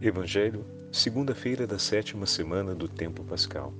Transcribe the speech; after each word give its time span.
Evangelho, 0.00 0.62
segunda-feira 0.92 1.66
da 1.66 1.78
sétima 1.78 2.26
semana 2.26 2.74
do 2.74 2.86
tempo 2.86 3.24
pascal. 3.24 3.72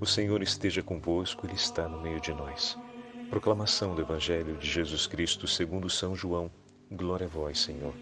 O 0.00 0.06
Senhor 0.06 0.40
esteja 0.40 0.80
convosco, 0.80 1.44
Ele 1.44 1.56
está 1.56 1.88
no 1.88 2.00
meio 2.00 2.20
de 2.20 2.32
nós. 2.32 2.78
Proclamação 3.30 3.92
do 3.92 4.00
Evangelho 4.00 4.56
de 4.58 4.70
Jesus 4.70 5.08
Cristo 5.08 5.48
segundo 5.48 5.90
São 5.90 6.14
João. 6.14 6.48
Glória 6.88 7.26
a 7.26 7.28
vós, 7.28 7.58
Senhor. 7.58 7.92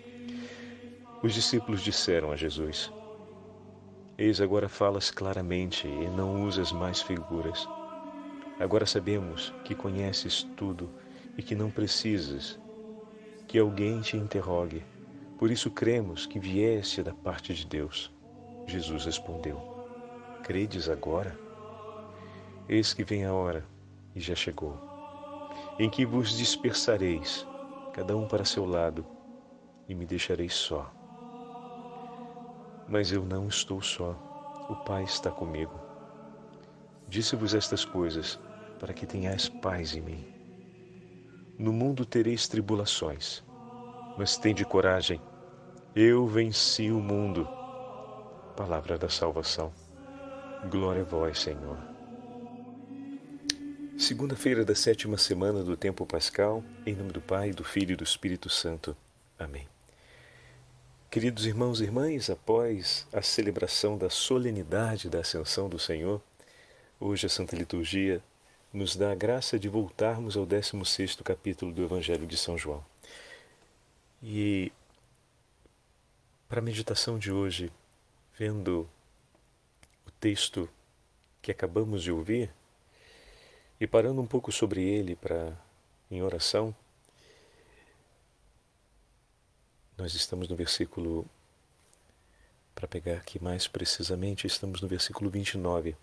Os 1.22 1.32
discípulos 1.32 1.80
disseram 1.80 2.30
a 2.30 2.36
Jesus: 2.36 2.92
Eis 4.18 4.42
agora 4.42 4.68
falas 4.68 5.10
claramente 5.10 5.88
e 5.88 6.06
não 6.10 6.44
usas 6.44 6.70
mais 6.70 7.00
figuras. 7.00 7.66
Agora 8.60 8.84
sabemos 8.84 9.54
que 9.64 9.74
conheces 9.74 10.42
tudo 10.54 10.90
e 11.38 11.42
que 11.42 11.54
não 11.54 11.70
precisas 11.70 12.58
que 13.48 13.58
alguém 13.58 14.02
te 14.02 14.18
interrogue. 14.18 14.84
Por 15.44 15.50
isso 15.50 15.70
cremos 15.70 16.24
que 16.24 16.38
vieste 16.38 17.02
da 17.02 17.12
parte 17.12 17.52
de 17.52 17.66
Deus. 17.66 18.10
Jesus 18.66 19.04
respondeu: 19.04 19.60
Credes 20.42 20.88
agora? 20.88 21.38
Eis 22.66 22.94
que 22.94 23.04
vem 23.04 23.26
a 23.26 23.34
hora, 23.34 23.62
e 24.14 24.20
já 24.20 24.34
chegou, 24.34 24.74
em 25.78 25.90
que 25.90 26.06
vos 26.06 26.34
dispersareis, 26.34 27.46
cada 27.92 28.16
um 28.16 28.26
para 28.26 28.42
seu 28.42 28.64
lado, 28.64 29.04
e 29.86 29.94
me 29.94 30.06
deixareis 30.06 30.54
só. 30.54 30.90
Mas 32.88 33.12
eu 33.12 33.22
não 33.22 33.46
estou 33.46 33.82
só, 33.82 34.12
o 34.70 34.76
Pai 34.76 35.04
está 35.04 35.30
comigo. 35.30 35.78
Disse-vos 37.06 37.52
estas 37.52 37.84
coisas 37.84 38.40
para 38.80 38.94
que 38.94 39.04
tenhais 39.04 39.46
paz 39.46 39.94
em 39.94 40.00
mim. 40.00 40.24
No 41.58 41.70
mundo 41.70 42.06
tereis 42.06 42.48
tribulações 42.48 43.44
mas 44.16 44.36
tende 44.36 44.64
coragem. 44.64 45.20
Eu 45.96 46.26
venci 46.26 46.90
o 46.90 46.98
mundo. 46.98 47.48
Palavra 48.56 48.98
da 48.98 49.08
salvação. 49.08 49.72
Glória 50.68 51.02
a 51.02 51.04
vós, 51.04 51.38
Senhor. 51.38 51.78
Segunda-feira 53.96 54.64
da 54.64 54.74
sétima 54.74 55.16
semana 55.16 55.62
do 55.62 55.76
tempo 55.76 56.04
pascal, 56.04 56.64
em 56.84 56.96
nome 56.96 57.12
do 57.12 57.20
Pai, 57.20 57.52
do 57.52 57.62
Filho 57.62 57.92
e 57.92 57.96
do 57.96 58.02
Espírito 58.02 58.50
Santo. 58.50 58.96
Amém. 59.38 59.68
Queridos 61.08 61.46
irmãos 61.46 61.80
e 61.80 61.84
irmãs, 61.84 62.28
após 62.28 63.06
a 63.12 63.22
celebração 63.22 63.96
da 63.96 64.10
solenidade 64.10 65.08
da 65.08 65.20
Ascensão 65.20 65.68
do 65.68 65.78
Senhor, 65.78 66.20
hoje 66.98 67.26
a 67.26 67.30
Santa 67.30 67.54
Liturgia 67.54 68.20
nos 68.72 68.96
dá 68.96 69.12
a 69.12 69.14
graça 69.14 69.60
de 69.60 69.68
voltarmos 69.68 70.36
ao 70.36 70.44
16º 70.44 71.22
capítulo 71.22 71.70
do 71.70 71.84
Evangelho 71.84 72.26
de 72.26 72.36
São 72.36 72.58
João. 72.58 72.84
E 74.20 74.72
para 76.48 76.60
a 76.60 76.62
meditação 76.62 77.18
de 77.18 77.32
hoje, 77.32 77.72
vendo 78.38 78.88
o 80.06 80.10
texto 80.12 80.68
que 81.40 81.50
acabamos 81.50 82.02
de 82.02 82.12
ouvir 82.12 82.50
e 83.80 83.86
parando 83.86 84.20
um 84.20 84.26
pouco 84.26 84.52
sobre 84.52 84.82
ele 84.82 85.16
para 85.16 85.56
em 86.10 86.22
oração, 86.22 86.74
nós 89.96 90.14
estamos 90.14 90.48
no 90.48 90.56
versículo 90.56 91.26
para 92.74 92.88
pegar 92.88 93.18
aqui 93.18 93.42
mais 93.42 93.68
precisamente, 93.68 94.46
estamos 94.46 94.80
no 94.80 94.88
versículo 94.88 95.30
29. 95.30 95.96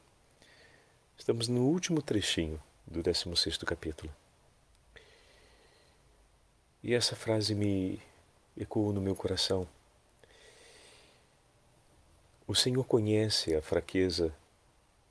Estamos 1.17 1.48
no 1.48 1.61
último 1.61 2.02
trechinho 2.02 2.59
do 2.88 3.03
16º 3.03 3.66
capítulo. 3.66 4.11
E 6.81 6.94
essa 6.94 7.16
frase 7.16 7.53
me 7.53 8.02
ecoou 8.58 8.92
no 8.92 9.02
meu 9.02 9.16
coração. 9.16 9.67
O 12.52 12.53
Senhor 12.53 12.83
conhece 12.83 13.55
a 13.55 13.61
fraqueza 13.61 14.35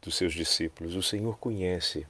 dos 0.02 0.14
seus 0.14 0.34
discípulos, 0.34 0.94
o 0.94 1.02
Senhor 1.02 1.38
conhece 1.38 2.06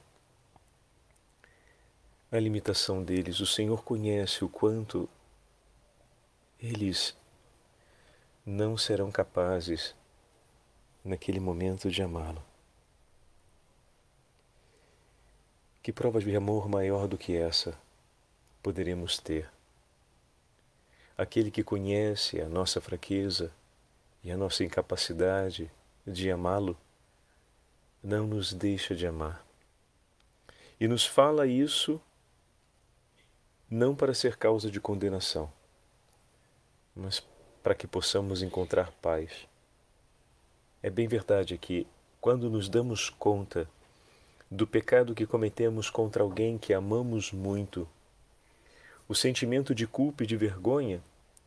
a 2.29 2.37
limitação 2.37 3.01
deles, 3.01 3.39
o 3.39 3.45
Senhor 3.45 3.81
conhece 3.81 4.43
o 4.43 4.49
quanto 4.49 5.07
eles 6.59 7.15
não 8.45 8.75
serão 8.75 9.09
capazes 9.09 9.95
naquele 11.01 11.39
momento 11.39 11.89
de 11.89 12.03
amá-lo. 12.03 12.43
Que 15.81 15.93
prova 15.93 16.19
de 16.19 16.35
amor 16.35 16.67
maior 16.67 17.07
do 17.07 17.17
que 17.17 17.37
essa 17.37 17.79
poderemos 18.61 19.17
ter? 19.17 19.49
aquele 21.21 21.51
que 21.51 21.63
conhece 21.63 22.41
a 22.41 22.49
nossa 22.49 22.81
fraqueza 22.81 23.51
e 24.23 24.31
a 24.31 24.37
nossa 24.37 24.63
incapacidade 24.63 25.71
de 26.05 26.31
amá-lo, 26.31 26.77
não 28.03 28.25
nos 28.25 28.53
deixa 28.53 28.95
de 28.95 29.05
amar. 29.05 29.45
E 30.79 30.87
nos 30.87 31.05
fala 31.05 31.45
isso 31.45 32.01
não 33.69 33.95
para 33.95 34.13
ser 34.13 34.35
causa 34.35 34.69
de 34.69 34.81
condenação, 34.81 35.51
mas 36.95 37.23
para 37.63 37.75
que 37.75 37.87
possamos 37.87 38.41
encontrar 38.41 38.91
paz. 39.01 39.47
É 40.83 40.89
bem 40.89 41.07
verdade 41.07 41.57
que, 41.57 41.87
quando 42.19 42.49
nos 42.49 42.67
damos 42.67 43.09
conta 43.09 43.69
do 44.49 44.67
pecado 44.67 45.15
que 45.15 45.25
cometemos 45.25 45.89
contra 45.89 46.23
alguém 46.23 46.57
que 46.57 46.73
amamos 46.73 47.31
muito, 47.31 47.87
o 49.07 49.15
sentimento 49.15 49.73
de 49.73 49.87
culpa 49.87 50.23
e 50.23 50.27
de 50.27 50.35
vergonha 50.35 51.01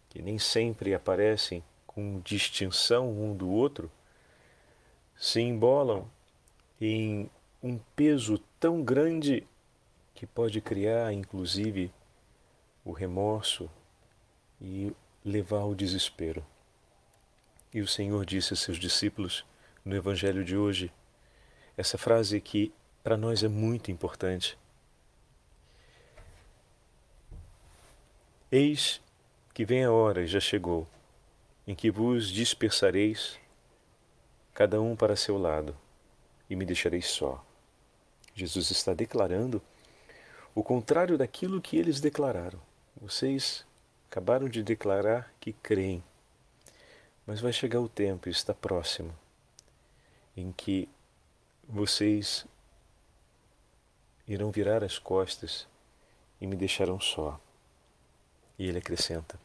que 0.09 0.23
nem 0.23 0.39
sempre 0.39 0.95
aparecem 0.95 1.63
com 1.95 2.21
distinção 2.21 3.11
um 3.11 3.35
do 3.35 3.49
outro, 3.49 3.91
se 5.17 5.41
embolam 5.41 6.07
em 6.81 7.31
um 7.63 7.79
peso 7.95 8.39
tão 8.59 8.83
grande 8.83 9.47
que 10.15 10.27
pode 10.27 10.61
criar, 10.61 11.13
inclusive, 11.13 11.93
o 12.85 12.93
remorso 12.93 13.71
e 14.61 14.93
levar 15.25 15.61
ao 15.61 15.75
desespero. 15.75 16.45
E 17.73 17.81
o 17.81 17.89
Senhor 17.89 18.25
disse 18.25 18.53
a 18.53 18.57
seus 18.57 18.79
discípulos 18.79 19.45
no 19.85 19.97
Evangelho 19.97 20.45
de 20.45 20.57
hoje 20.57 20.93
essa 21.77 21.99
frase 21.99 22.41
que 22.41 22.73
para 23.03 23.17
nós 23.17 23.43
é 23.43 23.49
muito 23.49 23.91
importante. 23.91 24.59
Eis 28.51 29.01
que 29.53 29.65
vem 29.65 29.85
a 29.85 29.91
hora, 29.91 30.23
e 30.23 30.27
já 30.27 30.41
chegou, 30.41 30.87
em 31.67 31.75
que 31.75 31.91
vos 31.91 32.29
dispersareis, 32.29 33.39
cada 34.53 34.81
um 34.81 34.95
para 34.95 35.17
seu 35.17 35.39
lado, 35.39 35.77
e 36.49 36.55
me 36.55 36.67
deixareis 36.67 37.07
só. 37.07 37.45
Jesus 38.35 38.71
está 38.71 38.93
declarando 38.93 39.63
o 40.55 40.63
contrário 40.63 41.17
daquilo 41.17 41.61
que 41.61 41.77
eles 41.77 42.01
declararam. 42.01 42.61
Vocês 43.01 43.65
acabaram 44.11 44.49
de 44.49 44.63
declarar 44.63 45.33
que 45.41 45.53
creem, 45.53 46.03
mas 47.27 47.41
vai 47.41 47.53
chegar 47.53 47.81
o 47.81 47.89
tempo, 47.89 48.29
está 48.29 48.55
próximo, 48.55 49.13
em 50.37 50.53
que 50.53 50.89
vocês 51.67 52.47
irão 54.27 54.51
virar 54.51 54.85
as 54.85 54.99
costas 54.99 55.67
e 56.41 56.47
me 56.47 56.57
deixarão 56.57 57.01
só. 57.01 57.41
E 58.59 58.69
ele 58.69 58.79
acrescenta: 58.79 59.39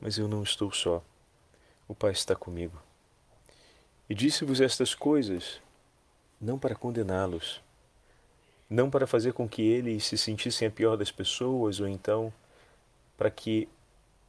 Mas 0.00 0.18
eu 0.18 0.28
não 0.28 0.42
estou 0.42 0.72
só. 0.72 1.02
O 1.90 1.94
Pai 1.96 2.12
está 2.12 2.36
comigo. 2.36 2.80
E 4.08 4.14
disse-vos 4.14 4.60
estas 4.60 4.94
coisas 4.94 5.60
não 6.40 6.56
para 6.56 6.76
condená-los, 6.76 7.60
não 8.70 8.88
para 8.88 9.08
fazer 9.08 9.32
com 9.32 9.48
que 9.48 9.60
eles 9.62 10.06
se 10.06 10.16
sentissem 10.16 10.68
a 10.68 10.70
pior 10.70 10.96
das 10.96 11.10
pessoas, 11.10 11.80
ou 11.80 11.88
então 11.88 12.32
para 13.18 13.28
que 13.28 13.68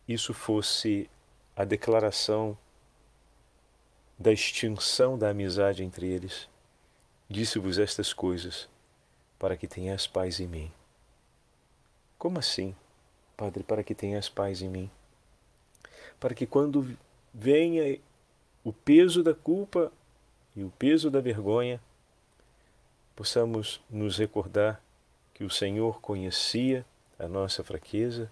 isso 0.07 0.33
fosse 0.33 1.07
a 1.55 1.63
declaração 1.63 2.57
da 4.17 4.31
extinção 4.31 5.15
da 5.15 5.29
amizade 5.29 5.83
entre 5.83 6.07
eles. 6.07 6.49
Disse-vos 7.29 7.77
estas 7.77 8.11
coisas 8.11 8.67
para 9.37 9.55
que 9.55 9.67
tenhas 9.67 10.07
paz 10.07 10.39
em 10.39 10.47
mim. 10.47 10.71
Como 12.17 12.39
assim? 12.39 12.75
Padre, 13.37 13.61
para 13.61 13.83
que 13.83 13.93
tenhas 13.93 14.27
paz 14.27 14.63
em 14.63 14.67
mim. 14.67 14.89
Para 16.19 16.33
que 16.33 16.47
quando 16.47 16.97
venha 17.33 17.99
o 18.63 18.71
peso 18.71 19.23
da 19.23 19.33
culpa 19.33 19.91
e 20.55 20.63
o 20.63 20.71
peso 20.77 21.09
da 21.09 21.21
vergonha, 21.21 21.81
possamos 23.15 23.81
nos 23.89 24.17
recordar 24.17 24.81
que 25.33 25.43
o 25.43 25.49
Senhor 25.49 25.99
conhecia 26.01 26.85
a 27.17 27.27
nossa 27.27 27.63
fraqueza 27.63 28.31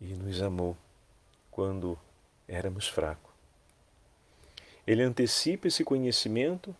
e 0.00 0.06
nos 0.14 0.40
amou 0.42 0.76
quando 1.50 1.98
éramos 2.48 2.88
fracos. 2.88 3.32
Ele 4.86 5.02
antecipa 5.02 5.68
esse 5.68 5.84
conhecimento 5.84 6.74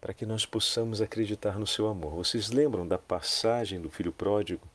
para 0.00 0.12
que 0.12 0.26
nós 0.26 0.44
possamos 0.44 1.00
acreditar 1.00 1.58
no 1.58 1.66
seu 1.66 1.88
amor. 1.88 2.12
Vocês 2.12 2.50
lembram 2.50 2.86
da 2.86 2.98
passagem 2.98 3.80
do 3.80 3.90
filho 3.90 4.12
pródigo 4.12 4.66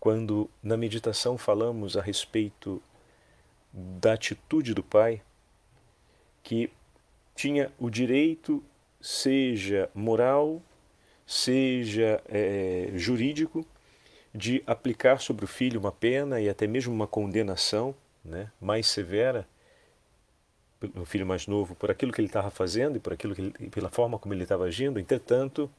quando 0.00 0.50
na 0.60 0.76
meditação 0.76 1.38
falamos 1.38 1.96
a 1.96 2.02
respeito 2.02 2.82
da 3.72 4.12
atitude 4.12 4.74
do 4.74 4.82
pai, 4.82 5.22
que 6.42 6.70
tinha 7.34 7.70
o 7.78 7.88
direito, 7.88 8.62
seja 9.00 9.88
moral, 9.94 10.60
seja 11.26 12.22
é, 12.28 12.90
jurídico, 12.94 13.64
de 14.34 14.62
aplicar 14.66 15.20
sobre 15.20 15.44
o 15.44 15.48
filho 15.48 15.80
uma 15.80 15.92
pena 15.92 16.40
e 16.40 16.48
até 16.48 16.66
mesmo 16.66 16.92
uma 16.92 17.06
condenação 17.06 17.94
né, 18.24 18.50
mais 18.60 18.86
severa 18.86 19.46
o 20.96 21.04
filho 21.04 21.26
mais 21.26 21.46
novo 21.46 21.74
por 21.74 21.90
aquilo 21.90 22.12
que 22.12 22.20
ele 22.20 22.28
estava 22.28 22.50
fazendo 22.50 22.96
e 22.96 23.00
por 23.00 23.12
aquilo 23.12 23.34
que 23.34 23.40
ele, 23.40 23.70
pela 23.70 23.88
forma 23.88 24.18
como 24.18 24.34
ele 24.34 24.42
estava 24.42 24.64
agindo. 24.64 24.98
Entretanto, 24.98 25.70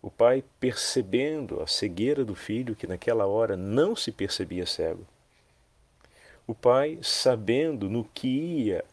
o 0.00 0.10
pai 0.10 0.44
percebendo 0.60 1.60
a 1.60 1.66
cegueira 1.66 2.24
do 2.24 2.34
filho 2.34 2.76
que 2.76 2.86
naquela 2.86 3.26
hora 3.26 3.56
não 3.56 3.96
se 3.96 4.12
percebia 4.12 4.66
cego. 4.66 5.06
O 6.46 6.54
pai 6.54 6.98
sabendo 7.02 7.88
no 7.88 8.04
que 8.04 8.28
ia 8.28 8.84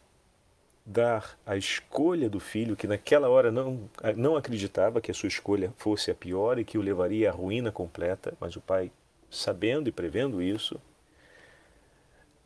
dar 0.84 1.38
a 1.46 1.56
escolha 1.56 2.28
do 2.28 2.40
filho 2.40 2.74
que 2.74 2.86
naquela 2.86 3.28
hora 3.28 3.52
não 3.52 3.88
não 4.16 4.36
acreditava 4.36 5.00
que 5.00 5.10
a 5.10 5.14
sua 5.14 5.28
escolha 5.28 5.72
fosse 5.76 6.10
a 6.10 6.14
pior 6.14 6.58
e 6.58 6.64
que 6.64 6.76
o 6.76 6.82
levaria 6.82 7.30
à 7.30 7.32
ruína 7.32 7.70
completa, 7.70 8.34
mas 8.40 8.56
o 8.56 8.60
pai 8.60 8.90
sabendo 9.30 9.88
e 9.88 9.92
prevendo 9.92 10.42
isso, 10.42 10.80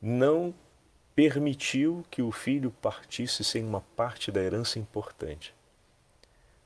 não 0.01 0.55
permitiu 1.15 2.05
que 2.11 2.23
o 2.23 2.31
filho 2.31 2.71
partisse 2.71 3.43
sem 3.43 3.65
uma 3.65 3.81
parte 3.81 4.31
da 4.31 4.41
herança 4.41 4.79
importante, 4.79 5.55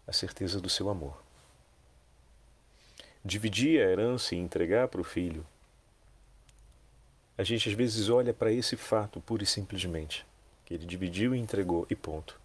a 0.06 0.12
certeza 0.12 0.60
do 0.60 0.68
seu 0.68 0.90
amor. 0.90 1.22
Dividir 3.24 3.80
a 3.80 3.90
herança 3.90 4.34
e 4.34 4.38
entregar 4.38 4.88
para 4.88 5.00
o 5.00 5.04
filho. 5.04 5.46
A 7.40 7.42
gente 7.42 7.70
às 7.70 7.74
vezes 7.74 8.10
olha 8.10 8.34
para 8.34 8.52
esse 8.52 8.76
fato 8.76 9.20
pura 9.20 9.42
e 9.42 9.46
simplesmente, 9.46 10.26
que 10.64 10.74
ele 10.74 10.84
dividiu 10.84 11.34
e 11.34 11.38
entregou 11.38 11.86
e 11.88 11.96
ponto. 11.96 12.38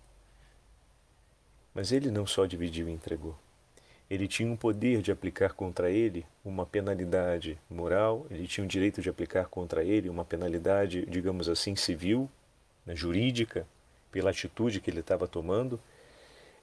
Mas 1.74 1.92
ele 1.92 2.10
não 2.10 2.26
só 2.26 2.46
dividiu 2.46 2.88
e 2.88 2.94
entregou 2.94 3.38
ele 4.10 4.28
tinha 4.28 4.52
o 4.52 4.58
poder 4.58 5.02
de 5.02 5.12
aplicar 5.12 5.54
contra 5.54 5.90
ele 5.90 6.26
uma 6.44 6.66
penalidade 6.66 7.58
moral, 7.70 8.26
ele 8.30 8.48
tinha 8.48 8.64
o 8.64 8.68
direito 8.68 9.02
de 9.02 9.10
aplicar 9.10 9.48
contra 9.48 9.84
ele 9.84 10.10
uma 10.10 10.24
penalidade, 10.24 11.06
digamos 11.08 11.50
assim, 11.50 11.76
civil, 11.76 12.30
né, 12.86 12.96
jurídica, 12.96 13.68
pela 14.12 14.30
atitude 14.30 14.80
que 14.80 14.92
ele 14.92 15.00
estava 15.00 15.28
tomando. 15.28 15.80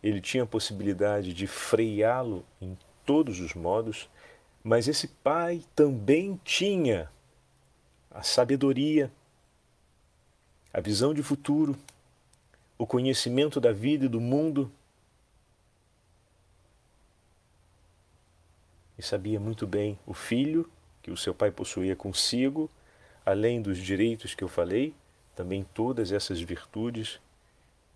Ele 0.03 0.21
tinha 0.21 0.45
a 0.45 0.47
possibilidade 0.47 1.35
de 1.35 1.47
freá-lo 1.47 2.45
em 2.61 2.79
todos 3.05 3.41
os 3.41 3.55
modos, 3.55 4.09
mas 4.63 4.87
esse 4.87 5.09
pai 5.09 5.63
também 5.75 6.41
tinha 6.45 7.11
a 8.15 8.23
sabedoria, 8.23 9.11
a 10.73 10.81
visão 10.81 11.15
de 11.15 11.23
futuro, 11.23 11.77
o 12.79 12.87
conhecimento 12.87 13.61
da 13.61 13.73
vida 13.73 14.05
e 14.05 14.09
do 14.09 14.21
mundo 14.21 14.71
e 18.99 19.03
sabia 19.03 19.41
muito 19.41 19.67
bem 19.67 19.99
o 20.07 20.15
filho 20.15 20.71
que 21.03 21.11
o 21.11 21.17
seu 21.17 21.35
pai 21.35 21.51
possuía 21.51 21.97
consigo, 21.97 22.71
além 23.27 23.61
dos 23.61 23.79
direitos 23.79 24.35
que 24.35 24.45
eu 24.45 24.49
falei, 24.49 24.95
também 25.35 25.65
todas 25.75 26.13
essas 26.13 26.41
virtudes 26.41 27.19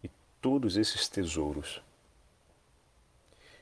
e 0.03 0.11
todos 0.41 0.77
esses 0.77 1.09
tesouros. 1.09 1.81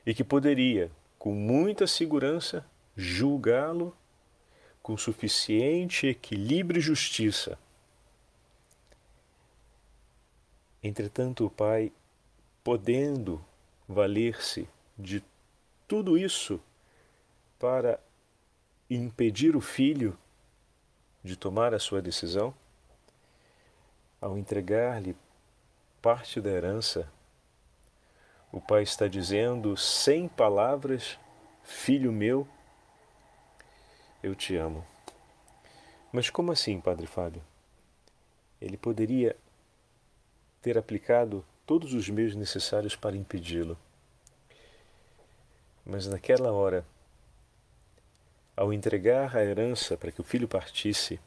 E 0.05 0.13
que 0.13 0.23
poderia, 0.23 0.89
com 1.19 1.33
muita 1.33 1.85
segurança, 1.85 2.65
julgá-lo 2.95 3.95
com 4.85 4.95
suficiente 4.95 6.05
equilíbrio 6.05 6.77
e 6.77 6.81
justiça. 6.81 7.57
Entretanto, 10.83 11.47
o 11.47 11.49
pai, 11.49 11.91
podendo 12.63 13.43
valer-se 13.89 14.69
de 14.95 15.23
tudo 15.87 16.15
isso 16.15 16.61
para 17.57 17.99
impedir 18.87 19.55
o 19.55 19.59
filho 19.59 20.15
de 21.23 21.35
tomar 21.35 21.73
a 21.73 21.79
sua 21.79 21.99
decisão, 21.99 22.53
ao 24.21 24.37
entregar-lhe 24.37 25.15
parte 25.99 26.39
da 26.39 26.51
herança, 26.51 27.11
o 28.51 28.61
pai 28.61 28.83
está 28.83 29.07
dizendo 29.07 29.75
sem 29.75 30.27
palavras: 30.27 31.17
Filho 31.63 32.11
meu, 32.11 32.47
eu 34.25 34.33
te 34.33 34.55
amo. 34.55 34.83
Mas 36.11 36.31
como 36.31 36.51
assim, 36.51 36.81
Padre 36.81 37.05
Fábio? 37.05 37.43
Ele 38.59 38.75
poderia 38.75 39.35
ter 40.63 40.79
aplicado 40.79 41.45
todos 41.63 41.93
os 41.93 42.09
meios 42.09 42.33
necessários 42.33 42.95
para 42.95 43.15
impedi-lo. 43.15 43.77
Mas 45.85 46.07
naquela 46.07 46.51
hora, 46.51 46.83
ao 48.57 48.73
entregar 48.73 49.37
a 49.37 49.45
herança 49.45 49.95
para 49.95 50.11
que 50.11 50.21
o 50.21 50.23
filho 50.23 50.47
partisse, 50.47 51.19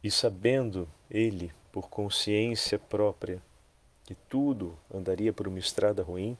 e 0.00 0.12
sabendo 0.12 0.88
ele, 1.10 1.52
por 1.72 1.90
consciência 1.90 2.78
própria, 2.78 3.42
que 4.04 4.14
tudo 4.14 4.78
andaria 4.94 5.32
por 5.32 5.48
uma 5.48 5.58
estrada 5.58 6.04
ruim, 6.04 6.38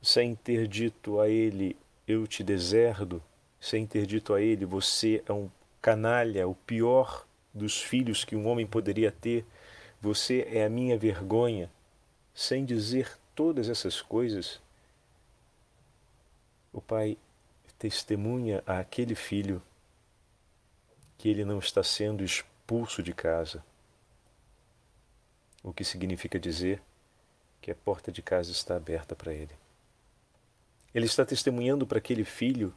sem 0.00 0.34
ter 0.34 0.66
dito 0.66 1.20
a 1.20 1.28
ele, 1.28 1.76
eu 2.06 2.26
te 2.26 2.42
deserdo, 2.42 3.22
sem 3.60 3.86
ter 3.86 4.06
dito 4.06 4.32
a 4.34 4.40
ele, 4.40 4.64
você 4.64 5.22
é 5.26 5.32
um 5.32 5.50
canalha, 5.82 6.46
o 6.46 6.54
pior 6.54 7.26
dos 7.52 7.80
filhos 7.80 8.24
que 8.24 8.36
um 8.36 8.46
homem 8.46 8.66
poderia 8.66 9.10
ter, 9.10 9.44
você 10.00 10.46
é 10.50 10.64
a 10.64 10.70
minha 10.70 10.96
vergonha, 10.96 11.70
sem 12.34 12.64
dizer 12.64 13.18
todas 13.34 13.68
essas 13.68 14.00
coisas, 14.00 14.60
o 16.72 16.80
pai 16.80 17.18
testemunha 17.78 18.62
àquele 18.66 19.14
filho 19.14 19.62
que 21.16 21.28
ele 21.28 21.44
não 21.44 21.58
está 21.58 21.82
sendo 21.82 22.24
expulso 22.24 23.02
de 23.02 23.12
casa, 23.12 23.64
o 25.62 25.72
que 25.72 25.84
significa 25.84 26.38
dizer 26.38 26.80
que 27.60 27.70
a 27.70 27.74
porta 27.74 28.12
de 28.12 28.22
casa 28.22 28.52
está 28.52 28.76
aberta 28.76 29.16
para 29.16 29.32
ele. 29.32 29.54
Ele 30.98 31.06
está 31.06 31.24
testemunhando 31.24 31.86
para 31.86 31.98
aquele 31.98 32.24
filho 32.24 32.74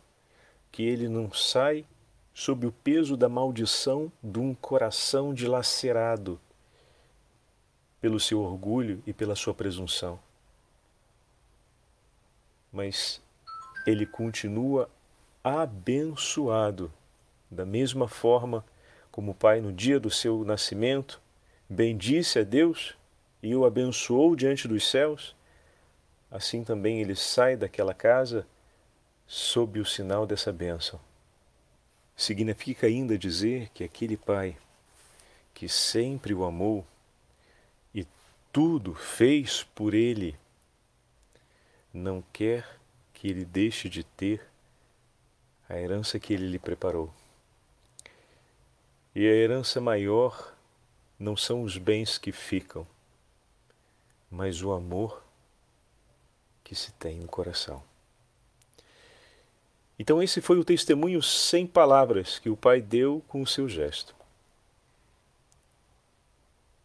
que 0.71 0.83
ele 0.83 1.09
não 1.09 1.33
sai 1.33 1.87
sob 2.35 2.67
o 2.67 2.71
peso 2.71 3.17
da 3.17 3.27
maldição 3.27 4.11
de 4.21 4.37
um 4.37 4.53
coração 4.53 5.33
dilacerado 5.33 6.39
pelo 7.99 8.19
seu 8.19 8.39
orgulho 8.39 9.01
e 9.07 9.11
pela 9.11 9.35
sua 9.35 9.55
presunção. 9.55 10.19
Mas 12.71 13.19
ele 13.87 14.05
continua 14.05 14.87
abençoado, 15.43 16.93
da 17.49 17.65
mesma 17.65 18.07
forma 18.07 18.63
como 19.11 19.31
o 19.31 19.35
pai 19.35 19.61
no 19.61 19.73
dia 19.73 19.99
do 19.99 20.11
seu 20.11 20.45
nascimento 20.45 21.19
bendisse 21.67 22.37
a 22.37 22.43
Deus 22.43 22.93
e 23.41 23.55
o 23.55 23.65
abençoou 23.65 24.35
diante 24.35 24.67
dos 24.67 24.87
céus, 24.87 25.35
assim 26.31 26.63
também 26.63 27.01
ele 27.01 27.15
sai 27.15 27.57
daquela 27.57 27.93
casa 27.93 28.47
sob 29.27 29.79
o 29.79 29.85
sinal 29.85 30.25
dessa 30.25 30.51
bênção. 30.51 30.99
Significa 32.15 32.87
ainda 32.87 33.17
dizer 33.17 33.69
que 33.73 33.83
aquele 33.83 34.15
pai 34.15 34.57
que 35.53 35.67
sempre 35.67 36.33
o 36.33 36.45
amou 36.45 36.85
e 37.93 38.07
tudo 38.51 38.95
fez 38.95 39.63
por 39.63 39.93
ele, 39.93 40.35
não 41.93 42.23
quer 42.31 42.79
que 43.13 43.27
ele 43.27 43.43
deixe 43.43 43.89
de 43.89 44.03
ter 44.03 44.47
a 45.67 45.77
herança 45.77 46.19
que 46.19 46.33
ele 46.33 46.47
lhe 46.47 46.59
preparou. 46.59 47.13
E 49.13 49.27
a 49.27 49.31
herança 49.31 49.81
maior 49.81 50.55
não 51.19 51.35
são 51.35 51.63
os 51.63 51.77
bens 51.77 52.17
que 52.17 52.31
ficam, 52.31 52.87
mas 54.29 54.63
o 54.63 54.71
amor 54.71 55.20
que 56.71 56.75
se 56.77 56.93
tem 56.93 57.19
no 57.19 57.27
coração. 57.27 57.83
Então, 59.99 60.23
esse 60.23 60.39
foi 60.39 60.57
o 60.57 60.63
testemunho 60.63 61.21
sem 61.21 61.67
palavras 61.67 62.39
que 62.39 62.49
o 62.49 62.55
pai 62.55 62.79
deu 62.79 63.21
com 63.27 63.41
o 63.41 63.45
seu 63.45 63.67
gesto. 63.67 64.15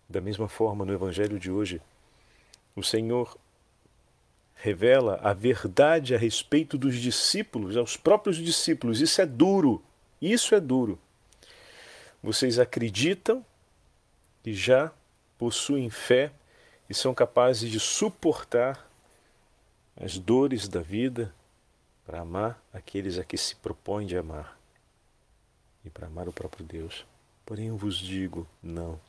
Da 0.08 0.20
mesma 0.20 0.48
forma, 0.48 0.84
no 0.84 0.92
Evangelho 0.92 1.38
de 1.38 1.52
hoje, 1.52 1.80
o 2.74 2.82
Senhor 2.82 3.38
revela 4.56 5.20
a 5.22 5.32
verdade 5.32 6.16
a 6.16 6.18
respeito 6.18 6.76
dos 6.76 6.96
discípulos, 6.96 7.76
aos 7.76 7.96
próprios 7.96 8.38
discípulos. 8.38 9.00
Isso 9.00 9.22
é 9.22 9.26
duro. 9.26 9.80
Isso 10.20 10.52
é 10.52 10.58
duro. 10.58 10.98
Vocês 12.20 12.58
acreditam 12.58 13.46
e 14.44 14.52
já 14.52 14.90
possuem 15.38 15.88
fé 15.90 16.32
e 16.90 16.94
são 16.94 17.14
capazes 17.14 17.70
de 17.70 17.78
suportar 17.78 18.85
as 19.96 20.18
dores 20.18 20.68
da 20.68 20.80
vida 20.80 21.34
para 22.04 22.20
amar 22.20 22.62
aqueles 22.72 23.18
a 23.18 23.24
que 23.24 23.36
se 23.36 23.56
propõe 23.56 24.06
de 24.06 24.16
amar. 24.16 24.56
e 25.84 25.90
para 25.90 26.08
amar 26.08 26.28
o 26.28 26.32
próprio 26.32 26.64
Deus. 26.64 27.06
Porém, 27.44 27.68
eu 27.68 27.76
vos 27.76 27.96
digo: 27.96 28.46
não. 28.62 29.00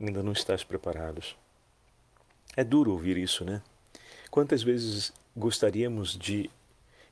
Ainda 0.00 0.22
não 0.22 0.32
estáis 0.32 0.64
preparados. 0.64 1.36
É 2.56 2.64
duro 2.64 2.92
ouvir 2.92 3.16
isso, 3.16 3.44
né? 3.44 3.60
Quantas 4.30 4.62
vezes 4.62 5.12
gostaríamos 5.36 6.16
de 6.16 6.50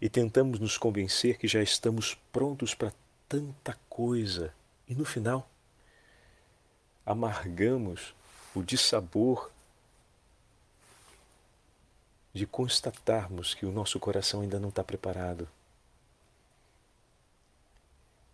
e 0.00 0.08
tentamos 0.08 0.58
nos 0.58 0.76
convencer 0.76 1.38
que 1.38 1.46
já 1.46 1.62
estamos 1.62 2.16
prontos 2.32 2.74
para 2.74 2.92
tanta 3.28 3.78
coisa 3.88 4.52
e 4.88 4.94
no 4.94 5.04
final 5.04 5.48
amargamos 7.06 8.12
o 8.52 8.62
dissabor 8.62 9.51
de 12.32 12.46
constatarmos 12.46 13.54
que 13.54 13.66
o 13.66 13.72
nosso 13.72 13.98
coração 14.00 14.40
ainda 14.40 14.58
não 14.58 14.70
está 14.70 14.82
preparado. 14.82 15.48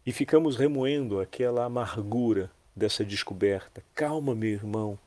E 0.06 0.12
ficamos 0.12 0.56
remoendo 0.56 1.20
aquela 1.20 1.64
amargura 1.64 2.50
dessa 2.74 3.04
descoberta. 3.04 3.82
Calma, 3.94 4.34
meu 4.34 4.50
irmão. 4.50 4.98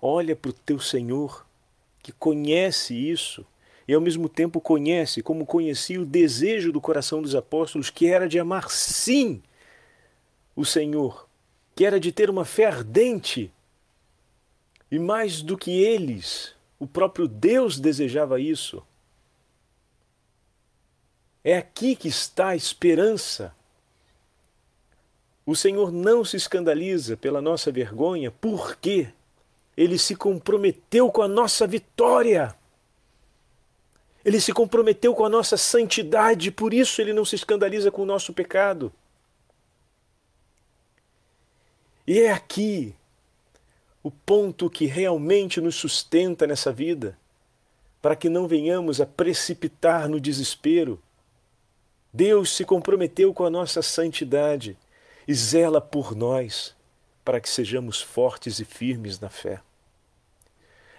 Olha 0.00 0.34
para 0.34 0.50
o 0.50 0.54
teu 0.54 0.80
Senhor, 0.80 1.46
que 2.02 2.10
conhece 2.10 2.94
isso 2.94 3.46
e 3.86 3.94
ao 3.94 4.00
mesmo 4.00 4.28
tempo 4.28 4.60
conhece, 4.60 5.22
como 5.22 5.44
conhecia 5.44 6.00
o 6.00 6.06
desejo 6.06 6.72
do 6.72 6.80
coração 6.80 7.20
dos 7.20 7.34
apóstolos, 7.34 7.90
que 7.90 8.06
era 8.06 8.28
de 8.28 8.38
amar 8.38 8.70
sim 8.70 9.42
o 10.54 10.64
Senhor, 10.64 11.28
que 11.74 11.84
era 11.84 11.98
de 11.98 12.12
ter 12.12 12.30
uma 12.30 12.44
fé 12.44 12.66
ardente. 12.66 13.50
E 14.90 14.98
mais 14.98 15.42
do 15.42 15.56
que 15.56 15.70
eles, 15.70 16.54
o 16.82 16.86
próprio 16.88 17.28
Deus 17.28 17.78
desejava 17.78 18.40
isso. 18.40 18.82
É 21.44 21.56
aqui 21.56 21.94
que 21.94 22.08
está 22.08 22.48
a 22.48 22.56
esperança. 22.56 23.54
O 25.46 25.54
Senhor 25.54 25.92
não 25.92 26.24
se 26.24 26.36
escandaliza 26.36 27.16
pela 27.16 27.40
nossa 27.40 27.70
vergonha, 27.70 28.32
porque 28.32 29.12
Ele 29.76 29.96
se 29.96 30.16
comprometeu 30.16 31.08
com 31.12 31.22
a 31.22 31.28
nossa 31.28 31.68
vitória. 31.68 32.52
Ele 34.24 34.40
se 34.40 34.52
comprometeu 34.52 35.14
com 35.14 35.24
a 35.24 35.28
nossa 35.28 35.56
santidade, 35.56 36.50
por 36.50 36.74
isso 36.74 37.00
ele 37.00 37.12
não 37.12 37.24
se 37.24 37.36
escandaliza 37.36 37.92
com 37.92 38.02
o 38.02 38.06
nosso 38.06 38.32
pecado. 38.32 38.92
E 42.04 42.18
é 42.18 42.32
aqui 42.32 42.92
o 44.02 44.10
ponto 44.10 44.68
que 44.68 44.86
realmente 44.86 45.60
nos 45.60 45.76
sustenta 45.76 46.46
nessa 46.46 46.72
vida, 46.72 47.16
para 48.00 48.16
que 48.16 48.28
não 48.28 48.48
venhamos 48.48 49.00
a 49.00 49.06
precipitar 49.06 50.08
no 50.08 50.20
desespero. 50.20 51.00
Deus 52.12 52.50
se 52.50 52.64
comprometeu 52.64 53.32
com 53.32 53.44
a 53.44 53.50
nossa 53.50 53.80
santidade 53.80 54.76
e 55.26 55.32
zela 55.32 55.80
por 55.80 56.16
nós, 56.16 56.74
para 57.24 57.40
que 57.40 57.48
sejamos 57.48 58.02
fortes 58.02 58.58
e 58.58 58.64
firmes 58.64 59.20
na 59.20 59.28
fé. 59.28 59.62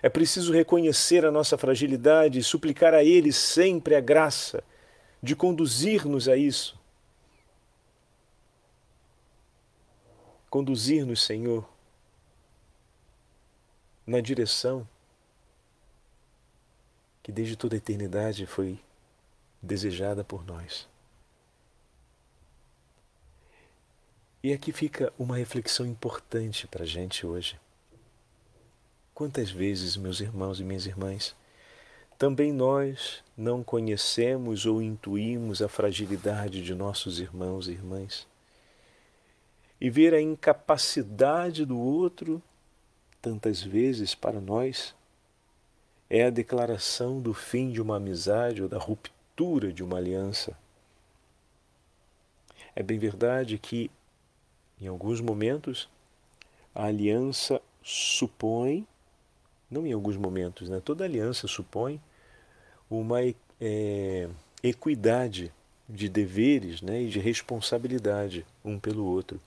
É 0.01 0.09
preciso 0.09 0.53
reconhecer 0.53 1.25
a 1.25 1.31
nossa 1.31 1.57
fragilidade 1.57 2.39
e 2.39 2.43
suplicar 2.43 2.93
a 2.93 3.03
Ele 3.03 3.31
sempre 3.31 3.95
a 3.95 4.01
graça 4.01 4.63
de 5.21 5.35
conduzir-nos 5.35 6.27
a 6.27 6.35
isso. 6.35 6.77
Conduzir-nos, 10.49 11.23
Senhor, 11.23 11.72
na 14.05 14.19
direção 14.19 14.87
que 17.23 17.31
desde 17.31 17.55
toda 17.55 17.75
a 17.75 17.77
eternidade 17.77 18.45
foi 18.45 18.77
desejada 19.61 20.23
por 20.23 20.45
nós. 20.45 20.87
E 24.43 24.51
aqui 24.51 24.73
fica 24.73 25.13
uma 25.17 25.37
reflexão 25.37 25.85
importante 25.85 26.67
para 26.67 26.83
a 26.83 26.85
gente 26.85 27.25
hoje. 27.25 27.57
Quantas 29.13 29.49
vezes, 29.49 29.95
meus 29.95 30.19
irmãos 30.19 30.59
e 30.59 30.65
minhas 30.65 30.85
irmãs, 30.85 31.33
também 32.17 32.51
nós 32.51 33.23
não 33.37 33.63
conhecemos 33.63 34.65
ou 34.65 34.81
intuímos 34.81 35.61
a 35.61 35.69
fragilidade 35.69 36.61
de 36.61 36.75
nossos 36.75 37.19
irmãos 37.19 37.69
e 37.69 37.71
irmãs? 37.71 38.27
E 39.79 39.89
ver 39.89 40.13
a 40.13 40.21
incapacidade 40.21 41.65
do 41.65 41.79
outro, 41.79 42.41
tantas 43.23 43.63
vezes 43.63 44.13
para 44.13 44.39
nós, 44.41 44.93
é 46.09 46.25
a 46.25 46.29
declaração 46.29 47.21
do 47.21 47.33
fim 47.33 47.71
de 47.71 47.81
uma 47.81 47.95
amizade 47.95 48.61
ou 48.61 48.67
da 48.67 48.77
ruptura 48.77 49.71
de 49.71 49.81
uma 49.81 49.97
aliança. 49.97 50.55
É 52.75 52.83
bem 52.83 52.99
verdade 52.99 53.57
que, 53.57 53.89
em 54.79 54.87
alguns 54.87 55.21
momentos, 55.21 55.89
a 56.75 56.85
aliança 56.85 57.61
supõe 57.81 58.85
não 59.71 59.87
em 59.87 59.93
alguns 59.93 60.15
momentos, 60.15 60.69
né? 60.69 60.79
toda 60.83 61.03
aliança 61.03 61.47
supõe 61.47 61.99
uma 62.89 63.19
é, 63.59 64.29
equidade 64.61 65.51
de 65.89 66.07
deveres 66.07 66.81
né? 66.81 67.01
e 67.01 67.09
de 67.09 67.19
responsabilidade 67.19 68.45
um 68.63 68.77
pelo 68.77 69.03
outro. 69.05 69.41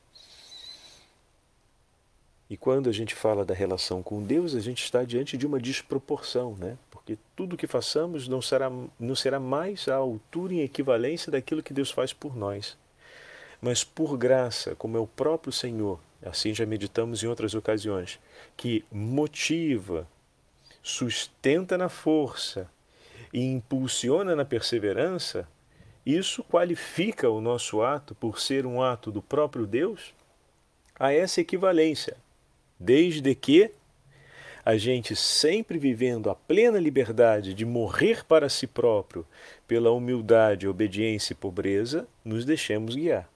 E 2.48 2.56
quando 2.56 2.88
a 2.88 2.92
gente 2.92 3.14
fala 3.14 3.44
da 3.44 3.54
relação 3.54 4.02
com 4.02 4.22
Deus, 4.22 4.54
a 4.54 4.60
gente 4.60 4.82
está 4.82 5.02
diante 5.02 5.36
de 5.36 5.46
uma 5.46 5.58
desproporção, 5.58 6.54
né? 6.56 6.78
porque 6.90 7.18
tudo 7.34 7.56
que 7.56 7.66
façamos 7.66 8.26
não 8.28 8.42
será, 8.42 8.70
não 8.98 9.14
será 9.14 9.38
mais 9.38 9.88
à 9.88 9.94
altura 9.94 10.54
em 10.54 10.60
equivalência 10.60 11.30
daquilo 11.30 11.62
que 11.62 11.72
Deus 11.72 11.90
faz 11.90 12.12
por 12.12 12.36
nós. 12.36 12.76
Mas 13.60 13.82
por 13.82 14.16
graça, 14.16 14.74
como 14.74 14.96
é 14.96 15.00
o 15.00 15.06
próprio 15.06 15.52
Senhor, 15.52 16.00
assim 16.22 16.52
já 16.54 16.66
meditamos 16.66 17.22
em 17.22 17.26
outras 17.26 17.54
ocasiões, 17.54 18.18
que 18.56 18.84
motiva, 18.90 20.06
sustenta 20.82 21.76
na 21.76 21.88
força 21.88 22.70
e 23.32 23.40
impulsiona 23.40 24.36
na 24.36 24.44
perseverança, 24.44 25.48
isso 26.04 26.44
qualifica 26.44 27.28
o 27.28 27.40
nosso 27.40 27.82
ato 27.82 28.14
por 28.14 28.40
ser 28.40 28.66
um 28.66 28.80
ato 28.80 29.10
do 29.10 29.20
próprio 29.20 29.66
Deus 29.66 30.14
a 30.98 31.12
essa 31.12 31.40
equivalência, 31.40 32.16
desde 32.78 33.34
que 33.34 33.70
a 34.64 34.76
gente 34.76 35.14
sempre 35.14 35.78
vivendo 35.78 36.28
a 36.28 36.34
plena 36.34 36.80
liberdade 36.80 37.54
de 37.54 37.64
morrer 37.64 38.24
para 38.24 38.48
si 38.48 38.66
próprio 38.66 39.24
pela 39.66 39.92
humildade, 39.92 40.66
obediência 40.66 41.32
e 41.32 41.36
pobreza, 41.36 42.08
nos 42.24 42.44
deixemos 42.44 42.96
guiar. 42.96 43.30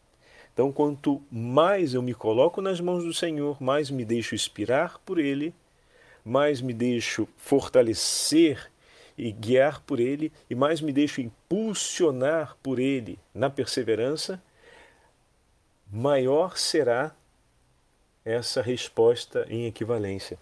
Então, 0.52 0.72
quanto 0.72 1.22
mais 1.30 1.94
eu 1.94 2.02
me 2.02 2.12
coloco 2.12 2.60
nas 2.60 2.80
mãos 2.80 3.04
do 3.04 3.14
Senhor, 3.14 3.62
mais 3.62 3.90
me 3.90 4.04
deixo 4.04 4.34
inspirar 4.34 4.98
por 5.06 5.20
Ele, 5.20 5.54
mais 6.24 6.60
me 6.60 6.74
deixo 6.74 7.28
fortalecer 7.36 8.70
e 9.16 9.30
guiar 9.30 9.80
por 9.82 10.00
Ele, 10.00 10.32
e 10.50 10.54
mais 10.56 10.80
me 10.80 10.92
deixo 10.92 11.20
impulsionar 11.20 12.56
por 12.60 12.80
Ele 12.80 13.18
na 13.32 13.48
perseverança, 13.48 14.42
maior 15.92 16.58
será 16.58 17.14
essa 18.24 18.60
resposta 18.62 19.46
em 19.48 19.66
equivalência. 19.66 20.38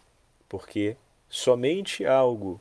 Porque 0.49 0.97
somente 1.28 2.04
algo 2.04 2.61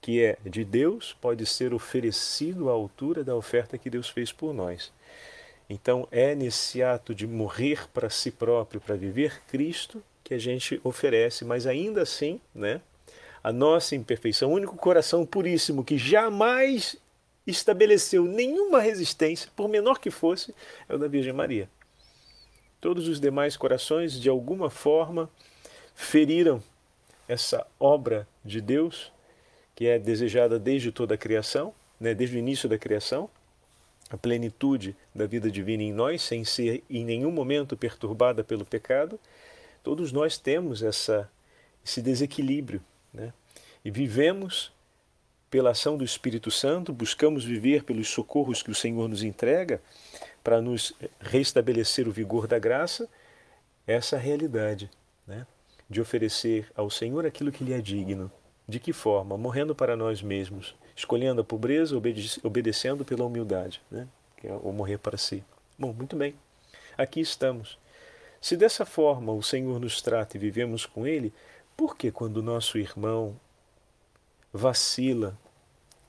que 0.00 0.22
é 0.22 0.38
de 0.44 0.64
Deus 0.64 1.14
pode 1.20 1.44
ser 1.44 1.74
oferecido 1.74 2.68
à 2.68 2.72
altura 2.72 3.22
da 3.22 3.36
oferta 3.36 3.76
que 3.76 3.90
Deus 3.90 4.08
fez 4.08 4.32
por 4.32 4.54
nós. 4.54 4.92
Então 5.68 6.08
é 6.10 6.34
nesse 6.34 6.82
ato 6.82 7.14
de 7.14 7.26
morrer 7.26 7.88
para 7.88 8.10
si 8.10 8.30
próprio, 8.30 8.80
para 8.80 8.96
viver 8.96 9.40
Cristo, 9.46 10.02
que 10.24 10.34
a 10.34 10.38
gente 10.38 10.80
oferece, 10.82 11.44
mas 11.44 11.66
ainda 11.66 12.02
assim, 12.02 12.40
né, 12.54 12.80
a 13.42 13.52
nossa 13.52 13.94
imperfeição, 13.94 14.50
o 14.50 14.54
único 14.54 14.76
coração 14.76 15.24
puríssimo 15.24 15.84
que 15.84 15.96
jamais 15.96 16.96
estabeleceu 17.46 18.24
nenhuma 18.24 18.80
resistência, 18.80 19.50
por 19.56 19.68
menor 19.68 19.98
que 19.98 20.10
fosse, 20.10 20.54
é 20.88 20.94
o 20.94 20.98
da 20.98 21.08
Virgem 21.08 21.32
Maria. 21.32 21.68
Todos 22.80 23.08
os 23.08 23.20
demais 23.20 23.56
corações, 23.56 24.18
de 24.18 24.28
alguma 24.28 24.70
forma, 24.70 25.28
feriram 25.94 26.62
essa 27.28 27.66
obra 27.78 28.26
de 28.44 28.60
Deus, 28.60 29.12
que 29.74 29.86
é 29.86 29.98
desejada 29.98 30.58
desde 30.58 30.90
toda 30.90 31.14
a 31.14 31.18
criação, 31.18 31.74
né, 31.98 32.14
desde 32.14 32.36
o 32.36 32.38
início 32.38 32.68
da 32.68 32.78
criação, 32.78 33.28
a 34.08 34.16
plenitude 34.16 34.96
da 35.14 35.26
vida 35.26 35.50
divina 35.50 35.82
em 35.82 35.92
nós, 35.92 36.22
sem 36.22 36.44
ser 36.44 36.82
em 36.90 37.04
nenhum 37.04 37.30
momento 37.30 37.76
perturbada 37.76 38.42
pelo 38.42 38.64
pecado, 38.64 39.20
Todos 39.82 40.12
nós 40.12 40.36
temos 40.36 40.82
essa, 40.82 41.30
esse 41.84 42.02
desequilíbrio 42.02 42.82
né? 43.12 43.32
e 43.84 43.90
vivemos 43.90 44.70
pela 45.50 45.70
ação 45.70 45.96
do 45.96 46.04
Espírito 46.04 46.50
Santo, 46.50 46.92
buscamos 46.92 47.44
viver 47.44 47.82
pelos 47.82 48.08
socorros 48.08 48.62
que 48.62 48.70
o 48.70 48.74
Senhor 48.74 49.08
nos 49.08 49.22
entrega 49.22 49.80
para 50.42 50.60
nos 50.60 50.92
restabelecer 51.20 52.08
o 52.08 52.12
vigor 52.12 52.46
da 52.46 52.58
graça, 52.58 53.08
essa 53.86 54.16
realidade 54.16 54.90
né? 55.26 55.46
de 55.88 56.00
oferecer 56.00 56.70
ao 56.74 56.88
Senhor 56.90 57.26
aquilo 57.26 57.52
que 57.52 57.64
lhe 57.64 57.72
é 57.72 57.80
digno. 57.80 58.30
De 58.66 58.78
que 58.78 58.92
forma? 58.92 59.36
Morrendo 59.36 59.74
para 59.74 59.96
nós 59.96 60.22
mesmos, 60.22 60.76
escolhendo 60.94 61.40
a 61.40 61.44
pobreza, 61.44 61.96
obedecendo 62.42 63.04
pela 63.04 63.24
humildade, 63.24 63.82
né? 63.90 64.06
que 64.36 64.46
é 64.46 64.52
o 64.52 64.72
morrer 64.72 64.98
para 64.98 65.16
si. 65.16 65.42
Bom, 65.78 65.92
muito 65.92 66.14
bem. 66.16 66.34
Aqui 66.96 67.20
estamos. 67.20 67.78
Se 68.40 68.56
dessa 68.56 68.86
forma 68.86 69.32
o 69.32 69.42
Senhor 69.42 69.78
nos 69.80 70.00
trata 70.00 70.36
e 70.36 70.40
vivemos 70.40 70.86
com 70.86 71.06
Ele, 71.06 71.32
por 71.76 71.96
que 71.96 72.10
quando 72.10 72.42
nosso 72.42 72.78
irmão 72.78 73.36
vacila 74.52 75.36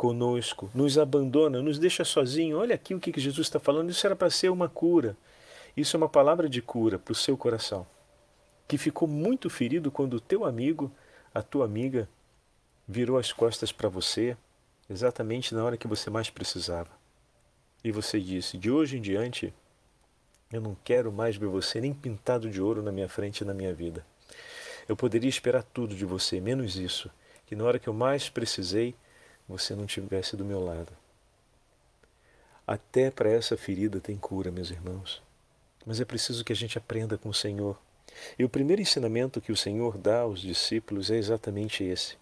conosco, 0.02 0.68
nos 0.74 0.98
abandona, 0.98 1.62
nos 1.62 1.78
deixa 1.78 2.04
sozinho? 2.04 2.58
Olha 2.58 2.74
aqui 2.74 2.96
o 2.96 3.00
que 3.00 3.22
Jesus 3.22 3.46
está 3.46 3.60
falando. 3.60 3.92
Isso 3.92 4.04
era 4.04 4.16
para 4.16 4.32
ser 4.32 4.50
uma 4.50 4.68
cura. 4.68 5.16
Isso 5.78 5.96
é 5.96 6.00
uma 6.00 6.10
palavra 6.10 6.50
de 6.50 6.60
cura 6.60 6.98
para 6.98 7.12
o 7.12 7.16
seu 7.16 7.38
coração, 7.38 7.86
que 8.68 8.80
ficou 8.80 9.08
muito 9.08 9.48
ferido 9.48 9.92
quando 9.92 10.16
o 10.16 10.20
teu 10.20 10.44
amigo, 10.44 10.92
a 11.32 11.44
tua 11.44 11.66
amiga, 11.66 12.10
virou 12.88 13.16
as 13.16 13.32
costas 13.32 13.72
para 13.72 13.90
você 13.90 14.36
exatamente 14.90 15.54
na 15.54 15.64
hora 15.64 15.78
que 15.78 15.88
você 15.88 16.10
mais 16.10 16.32
precisava. 16.32 16.90
E 17.84 17.92
você 17.92 18.20
disse: 18.20 18.58
De 18.58 18.72
hoje 18.72 18.98
em 18.98 19.02
diante, 19.02 19.54
eu 20.52 20.62
não 20.62 20.76
quero 20.84 21.12
mais 21.12 21.36
ver 21.36 21.46
você 21.46 21.80
nem 21.80 21.94
pintado 21.94 22.50
de 22.50 22.60
ouro 22.60 22.82
na 22.82 22.92
minha 22.92 23.08
frente 23.08 23.42
e 23.42 23.46
na 23.46 23.54
minha 23.54 23.72
vida. 23.72 24.04
Eu 24.90 24.98
poderia 24.98 25.30
esperar 25.30 25.62
tudo 25.62 25.94
de 25.94 26.06
você, 26.06 26.42
menos 26.42 26.76
isso, 26.76 27.08
que 27.46 27.56
na 27.56 27.64
hora 27.66 27.78
que 27.78 27.88
eu 27.88 27.94
mais 27.94 28.30
precisei, 28.30 28.96
você 29.48 29.76
não 29.76 29.86
tivesse 29.86 30.36
do 30.36 30.46
meu 30.46 30.64
lado. 30.64 30.92
Até 32.66 33.12
para 33.12 33.30
essa 33.30 33.58
ferida 33.58 34.00
tem 34.00 34.18
cura, 34.18 34.52
meus 34.52 34.72
irmãos. 34.72 35.22
Mas 35.86 36.00
é 36.00 36.06
preciso 36.06 36.44
que 36.44 36.54
a 36.54 36.56
gente 36.56 36.78
aprenda 36.78 37.18
com 37.18 37.30
o 37.30 37.34
Senhor. 37.34 37.78
E 38.38 38.44
o 38.44 38.50
primeiro 38.50 38.82
ensinamento 38.82 39.42
que 39.42 39.52
o 39.52 39.58
Senhor 39.58 39.98
dá 39.98 40.22
aos 40.22 40.42
discípulos 40.42 41.10
é 41.10 41.18
exatamente 41.18 41.84
esse. 41.84 42.16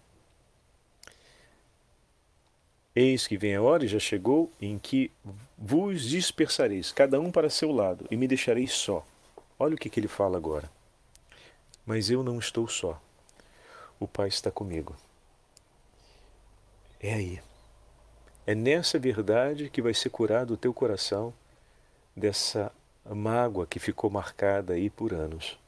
Eis 2.94 3.26
que 3.26 3.36
vem 3.36 3.54
a 3.54 3.62
hora, 3.62 3.84
e 3.84 3.88
já 3.88 3.98
chegou, 3.98 4.50
em 4.60 4.78
que 4.78 5.10
vos 5.56 6.02
dispersareis, 6.02 6.90
cada 6.90 7.20
um 7.20 7.30
para 7.30 7.48
seu 7.48 7.70
lado, 7.70 8.06
e 8.10 8.16
me 8.16 8.26
deixareis 8.26 8.72
só. 8.72 9.06
Olha 9.58 9.74
o 9.74 9.78
que, 9.78 9.88
que 9.88 10.00
ele 10.00 10.08
fala 10.08 10.36
agora. 10.36 10.70
Mas 11.86 12.10
eu 12.10 12.22
não 12.22 12.38
estou 12.38 12.66
só. 12.66 13.00
O 13.98 14.08
Pai 14.08 14.28
está 14.28 14.50
comigo. 14.50 14.96
É 17.02 17.14
aí. 17.14 17.40
É 18.46 18.54
nessa 18.54 18.98
verdade 18.98 19.70
que 19.70 19.80
vai 19.80 19.94
ser 19.94 20.10
curado 20.10 20.52
o 20.52 20.56
teu 20.56 20.74
coração 20.74 21.32
dessa 22.14 22.70
mágoa 23.08 23.66
que 23.66 23.78
ficou 23.78 24.10
marcada 24.10 24.74
aí 24.74 24.90
por 24.90 25.14
anos. 25.14 25.58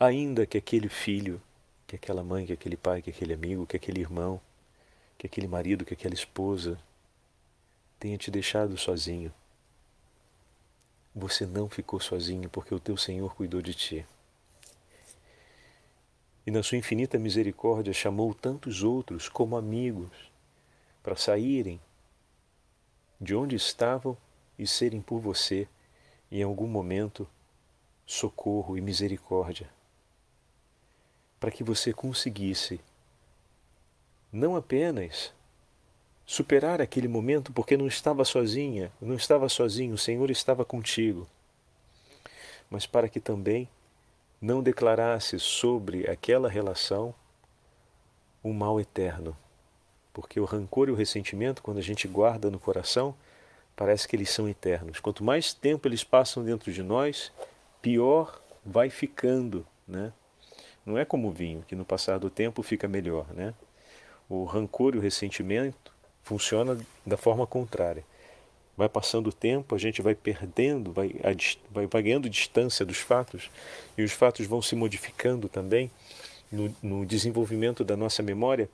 Ainda 0.00 0.46
que 0.46 0.56
aquele 0.56 0.88
filho, 0.88 1.42
que 1.86 1.96
aquela 1.96 2.24
mãe, 2.24 2.46
que 2.46 2.54
aquele 2.54 2.76
pai, 2.76 3.02
que 3.02 3.10
aquele 3.10 3.34
amigo, 3.34 3.66
que 3.66 3.76
aquele 3.76 4.00
irmão, 4.00 4.40
que 5.18 5.26
aquele 5.26 5.46
marido, 5.46 5.84
que 5.84 5.92
aquela 5.92 6.14
esposa 6.14 6.78
tenha 8.00 8.16
te 8.16 8.30
deixado 8.30 8.78
sozinho. 8.78 9.32
Você 11.14 11.44
não 11.44 11.68
ficou 11.68 12.00
sozinho 12.00 12.48
porque 12.48 12.74
o 12.74 12.80
teu 12.80 12.96
Senhor 12.96 13.34
cuidou 13.34 13.60
de 13.60 13.74
ti. 13.74 14.06
E 16.46 16.50
na 16.50 16.62
sua 16.62 16.78
infinita 16.78 17.18
misericórdia 17.18 17.92
chamou 17.92 18.34
tantos 18.34 18.82
outros 18.82 19.28
como 19.28 19.56
amigos 19.56 20.10
para 21.02 21.16
saírem 21.16 21.80
de 23.20 23.34
onde 23.34 23.54
estavam 23.54 24.16
e 24.58 24.66
serem 24.66 25.00
por 25.00 25.20
você, 25.20 25.68
em 26.30 26.42
algum 26.42 26.66
momento, 26.66 27.28
socorro 28.04 28.76
e 28.76 28.80
misericórdia, 28.80 29.70
para 31.38 31.50
que 31.50 31.62
você 31.62 31.92
conseguisse 31.92 32.80
não 34.32 34.56
apenas 34.56 35.32
superar 36.26 36.80
aquele 36.80 37.06
momento 37.06 37.52
porque 37.52 37.76
não 37.76 37.86
estava 37.86 38.24
sozinha, 38.24 38.90
não 39.00 39.14
estava 39.14 39.48
sozinho, 39.48 39.94
o 39.94 39.98
Senhor 39.98 40.30
estava 40.30 40.64
contigo, 40.64 41.28
mas 42.70 42.86
para 42.86 43.08
que 43.08 43.20
também 43.20 43.68
não 44.42 44.62
declarasse 44.62 45.38
sobre 45.38 46.10
aquela 46.10 46.48
relação 46.48 47.14
um 48.44 48.52
mal 48.52 48.80
eterno. 48.80 49.36
Porque 50.12 50.38
o 50.38 50.44
rancor 50.44 50.88
e 50.88 50.92
o 50.92 50.94
ressentimento, 50.94 51.62
quando 51.62 51.78
a 51.78 51.82
gente 51.82 52.06
guarda 52.06 52.50
no 52.50 52.58
coração, 52.58 53.14
parece 53.74 54.06
que 54.06 54.16
eles 54.16 54.28
são 54.28 54.48
eternos. 54.48 55.00
Quanto 55.00 55.24
mais 55.24 55.54
tempo 55.54 55.88
eles 55.88 56.04
passam 56.04 56.44
dentro 56.44 56.72
de 56.72 56.82
nós, 56.82 57.32
pior 57.80 58.42
vai 58.66 58.90
ficando, 58.90 59.66
né? 59.88 60.12
Não 60.84 60.98
é 60.98 61.04
como 61.04 61.28
o 61.28 61.32
vinho, 61.32 61.64
que 61.66 61.76
no 61.76 61.84
passar 61.84 62.18
do 62.18 62.28
tempo 62.28 62.62
fica 62.62 62.88
melhor, 62.88 63.26
né? 63.32 63.54
o 64.32 64.44
rancor 64.44 64.94
e 64.94 64.98
o 64.98 65.00
ressentimento 65.00 65.92
funciona 66.22 66.78
da 67.04 67.16
forma 67.18 67.46
contrária. 67.46 68.04
Vai 68.82 68.88
passando 68.88 69.28
o 69.28 69.32
tempo, 69.32 69.76
a 69.76 69.78
gente 69.78 70.02
vai 70.02 70.12
perdendo, 70.12 70.92
vai, 70.92 71.14
vai, 71.70 71.86
vai 71.86 72.02
ganhando 72.02 72.28
distância 72.28 72.84
dos 72.84 72.98
fatos 72.98 73.48
e 73.96 74.02
os 74.02 74.10
fatos 74.10 74.44
vão 74.44 74.60
se 74.60 74.74
modificando 74.74 75.48
também 75.48 75.88
no, 76.50 76.74
no 76.82 77.06
desenvolvimento 77.06 77.84
da 77.84 77.96
nossa 77.96 78.24
memória 78.24 78.68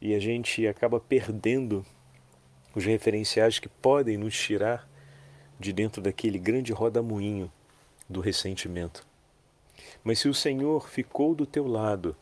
e 0.00 0.12
a 0.12 0.18
gente 0.18 0.66
acaba 0.66 0.98
perdendo 0.98 1.86
os 2.74 2.84
referenciais 2.84 3.60
que 3.60 3.68
podem 3.68 4.16
nos 4.16 4.36
tirar 4.36 4.88
de 5.56 5.72
dentro 5.72 6.02
daquele 6.02 6.40
grande 6.40 6.72
rodamuinho 6.72 7.48
do 8.08 8.20
ressentimento. 8.20 9.06
Mas 10.02 10.18
se 10.18 10.28
o 10.28 10.34
Senhor 10.34 10.88
ficou 10.88 11.32
do 11.32 11.46
teu 11.46 11.68
lado, 11.68 12.16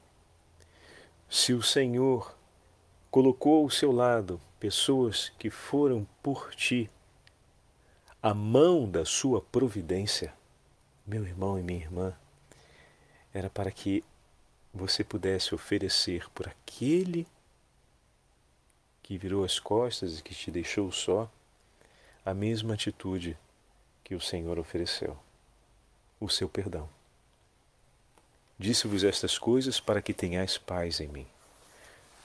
se 1.30 1.54
o 1.54 1.62
Senhor 1.62 2.36
colocou 3.10 3.64
ao 3.64 3.70
seu 3.70 3.90
lado 3.90 4.38
pessoas 4.60 5.32
que 5.38 5.48
foram 5.48 6.06
por 6.22 6.54
ti 6.54 6.90
a 8.22 8.32
mão 8.32 8.88
da 8.88 9.04
sua 9.04 9.40
providência, 9.40 10.32
meu 11.04 11.26
irmão 11.26 11.58
e 11.58 11.62
minha 11.62 11.80
irmã, 11.80 12.16
era 13.34 13.50
para 13.50 13.72
que 13.72 14.04
você 14.72 15.02
pudesse 15.02 15.52
oferecer 15.56 16.30
por 16.30 16.46
aquele 16.46 17.26
que 19.02 19.18
virou 19.18 19.44
as 19.44 19.58
costas 19.58 20.20
e 20.20 20.22
que 20.22 20.32
te 20.36 20.52
deixou 20.52 20.92
só, 20.92 21.28
a 22.24 22.32
mesma 22.32 22.74
atitude 22.74 23.36
que 24.04 24.14
o 24.14 24.20
Senhor 24.20 24.56
ofereceu, 24.56 25.18
o 26.20 26.28
seu 26.28 26.48
perdão. 26.48 26.88
Disse-vos 28.56 29.02
estas 29.02 29.36
coisas 29.36 29.80
para 29.80 30.00
que 30.00 30.14
tenhais 30.14 30.56
paz 30.56 31.00
em 31.00 31.08
mim. 31.08 31.26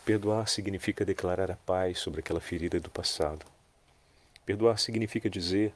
Perdoar 0.06 0.48
significa 0.48 1.04
declarar 1.04 1.50
a 1.50 1.56
paz 1.56 1.98
sobre 1.98 2.20
aquela 2.20 2.40
ferida 2.40 2.80
do 2.80 2.92
passado. 2.92 3.44
Perdoar 4.46 4.78
significa 4.78 5.28
dizer: 5.28 5.74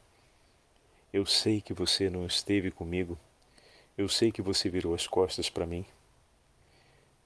Eu 1.13 1.25
sei 1.25 1.61
que 1.61 1.73
você 1.73 2.09
não 2.09 2.25
esteve 2.25 2.71
comigo, 2.71 3.17
eu 3.97 4.07
sei 4.07 4.31
que 4.31 4.41
você 4.41 4.69
virou 4.69 4.93
as 4.93 5.07
costas 5.07 5.49
para 5.49 5.65
mim, 5.65 5.85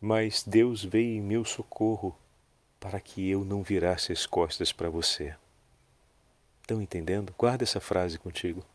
mas 0.02 0.44
Deus 0.44 0.84
veio 0.84 1.18
em 1.18 1.22
meu 1.22 1.46
socorro 1.46 2.18
para 2.80 3.00
que 3.00 3.30
eu 3.30 3.46
não 3.46 3.64
virasse 3.64 4.12
as 4.12 4.26
costas 4.26 4.72
para 4.72 4.90
você. 4.90 5.36
Estão 6.62 6.82
entendendo? 6.82 7.34
Guarda 7.38 7.64
essa 7.64 7.80
frase 7.80 8.18
contigo. 8.18 8.66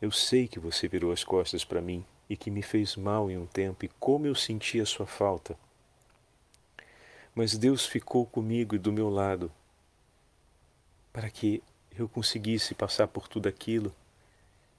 Eu 0.00 0.10
sei 0.10 0.46
que 0.48 0.60
você 0.60 0.88
virou 0.88 1.12
as 1.12 1.24
costas 1.24 1.64
para 1.64 1.80
mim 1.80 2.04
e 2.28 2.36
que 2.36 2.50
me 2.50 2.62
fez 2.62 2.96
mal 2.96 3.30
em 3.30 3.36
um 3.36 3.46
tempo 3.46 3.84
e 3.84 3.88
como 4.00 4.26
eu 4.26 4.34
senti 4.34 4.80
a 4.80 4.86
sua 4.86 5.06
falta 5.06 5.56
mas 7.34 7.56
Deus 7.56 7.86
ficou 7.86 8.26
comigo 8.26 8.74
e 8.74 8.78
do 8.78 8.92
meu 8.92 9.08
lado 9.08 9.50
para 11.12 11.30
que 11.30 11.62
eu 11.98 12.08
conseguisse 12.08 12.74
passar 12.74 13.08
por 13.08 13.28
tudo 13.28 13.48
aquilo 13.48 13.94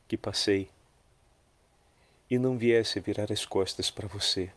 que 0.08 0.17
passei 0.17 0.69
e 2.30 2.38
não 2.38 2.58
viesse 2.58 2.99
virar 2.99 3.32
as 3.32 3.45
costas 3.45 3.91
para 3.91 4.08
você, 4.08 4.52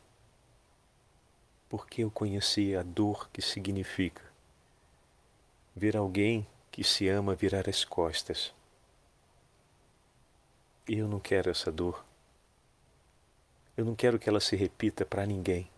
porque 1.68 2.02
eu 2.02 2.10
conhecia 2.10 2.80
a 2.80 2.82
dor 2.82 3.28
que 3.30 3.42
significa 3.42 4.22
ver 5.74 5.96
alguém 5.96 6.46
que 6.70 6.82
se 6.82 7.08
ama 7.08 7.34
virar 7.34 7.68
as 7.68 7.84
costas. 7.84 8.52
E 10.88 10.98
eu 10.98 11.08
não 11.08 11.20
quero 11.20 11.50
essa 11.50 11.70
dor. 11.70 12.04
Eu 13.76 13.84
não 13.84 13.94
quero 13.94 14.18
que 14.18 14.28
ela 14.28 14.40
se 14.40 14.56
repita 14.56 15.04
para 15.04 15.26
ninguém. 15.26 15.68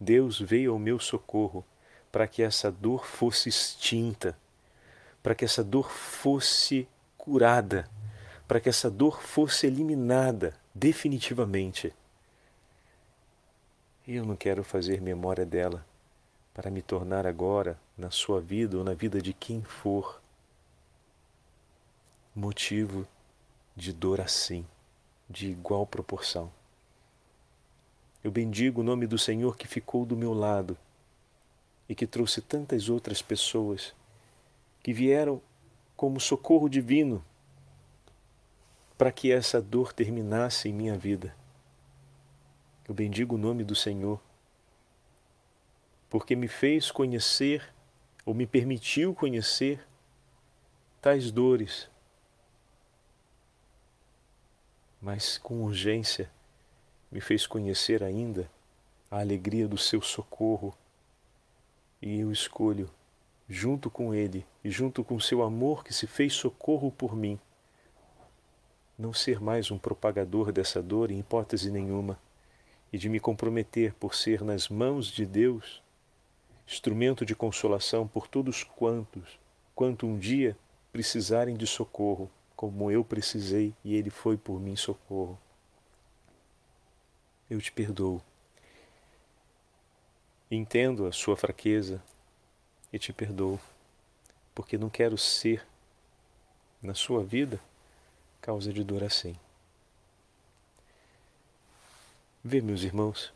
Deus 0.00 0.40
veio 0.40 0.72
ao 0.72 0.78
meu 0.78 0.98
socorro 0.98 1.64
para 2.10 2.26
que 2.26 2.42
essa 2.42 2.70
dor 2.70 3.04
fosse 3.04 3.48
extinta, 3.48 4.38
para 5.26 5.34
que 5.34 5.44
essa 5.44 5.64
dor 5.64 5.90
fosse 5.90 6.86
curada, 7.18 7.90
para 8.46 8.60
que 8.60 8.68
essa 8.68 8.88
dor 8.88 9.20
fosse 9.20 9.66
eliminada 9.66 10.54
definitivamente. 10.72 11.92
E 14.06 14.14
eu 14.14 14.24
não 14.24 14.36
quero 14.36 14.62
fazer 14.62 15.00
memória 15.00 15.44
dela 15.44 15.84
para 16.54 16.70
me 16.70 16.80
tornar 16.80 17.26
agora, 17.26 17.76
na 17.98 18.08
sua 18.08 18.40
vida 18.40 18.78
ou 18.78 18.84
na 18.84 18.94
vida 18.94 19.20
de 19.20 19.32
quem 19.32 19.64
for, 19.64 20.22
motivo 22.32 23.04
de 23.74 23.92
dor 23.92 24.20
assim, 24.20 24.64
de 25.28 25.50
igual 25.50 25.84
proporção. 25.84 26.52
Eu 28.22 28.30
bendigo 28.30 28.80
o 28.80 28.84
nome 28.84 29.08
do 29.08 29.18
Senhor 29.18 29.56
que 29.56 29.66
ficou 29.66 30.06
do 30.06 30.16
meu 30.16 30.32
lado 30.32 30.78
e 31.88 31.96
que 31.96 32.06
trouxe 32.06 32.40
tantas 32.40 32.88
outras 32.88 33.20
pessoas 33.20 33.92
que 34.86 34.92
vieram 34.92 35.42
como 35.96 36.20
socorro 36.20 36.68
divino 36.68 37.24
para 38.96 39.10
que 39.10 39.32
essa 39.32 39.60
dor 39.60 39.92
terminasse 39.92 40.68
em 40.68 40.72
minha 40.72 40.96
vida. 40.96 41.34
Eu 42.86 42.94
bendigo 42.94 43.34
o 43.34 43.38
nome 43.38 43.64
do 43.64 43.74
Senhor, 43.74 44.22
porque 46.08 46.36
me 46.36 46.46
fez 46.46 46.92
conhecer, 46.92 47.74
ou 48.24 48.32
me 48.32 48.46
permitiu 48.46 49.12
conhecer, 49.12 49.84
tais 51.02 51.32
dores, 51.32 51.90
mas 55.02 55.36
com 55.36 55.64
urgência 55.64 56.30
me 57.10 57.20
fez 57.20 57.44
conhecer 57.44 58.04
ainda 58.04 58.48
a 59.10 59.18
alegria 59.18 59.66
do 59.66 59.76
seu 59.76 60.00
socorro, 60.00 60.72
e 62.00 62.20
eu 62.20 62.30
escolho, 62.30 62.88
junto 63.48 63.90
com 63.90 64.14
Ele 64.14 64.44
e 64.64 64.70
junto 64.70 65.04
com 65.04 65.20
seu 65.20 65.42
amor 65.42 65.84
que 65.84 65.94
se 65.94 66.06
fez 66.06 66.32
socorro 66.34 66.90
por 66.90 67.14
mim, 67.14 67.38
não 68.98 69.12
ser 69.12 69.40
mais 69.40 69.70
um 69.70 69.78
propagador 69.78 70.50
dessa 70.50 70.82
dor 70.82 71.10
em 71.10 71.20
hipótese 71.20 71.70
nenhuma, 71.70 72.18
e 72.92 72.98
de 72.98 73.08
me 73.08 73.20
comprometer 73.20 73.92
por 73.94 74.14
ser 74.14 74.42
nas 74.42 74.68
mãos 74.68 75.08
de 75.08 75.26
Deus 75.26 75.82
instrumento 76.66 77.24
de 77.24 77.34
consolação 77.34 78.08
por 78.08 78.26
todos 78.26 78.64
quantos, 78.64 79.38
quanto 79.74 80.06
um 80.06 80.18
dia 80.18 80.56
precisarem 80.90 81.56
de 81.56 81.66
socorro, 81.66 82.30
como 82.56 82.90
eu 82.90 83.04
precisei 83.04 83.72
e 83.84 83.94
Ele 83.94 84.10
foi 84.10 84.36
por 84.36 84.58
mim 84.58 84.74
socorro. 84.74 85.38
Eu 87.48 87.60
te 87.60 87.70
perdoo. 87.70 88.20
Entendo 90.50 91.06
a 91.06 91.12
sua 91.12 91.36
fraqueza 91.36 92.02
e 92.96 92.98
te 92.98 93.12
perdoo, 93.12 93.60
porque 94.54 94.78
não 94.78 94.88
quero 94.88 95.16
ser 95.18 95.66
na 96.82 96.94
sua 96.94 97.22
vida 97.22 97.60
causa 98.40 98.72
de 98.72 98.82
dor 98.82 99.04
assim. 99.04 99.36
Vê, 102.42 102.60
meus 102.60 102.82
irmãos, 102.82 103.32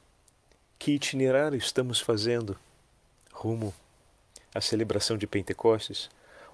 que 0.79 0.92
itinerário 0.92 1.59
estamos 1.59 2.01
fazendo 2.01 2.59
rumo 3.33 3.75
à 4.55 4.61
celebração 4.61 5.18
de 5.18 5.27
Pentecostes. 5.27 6.09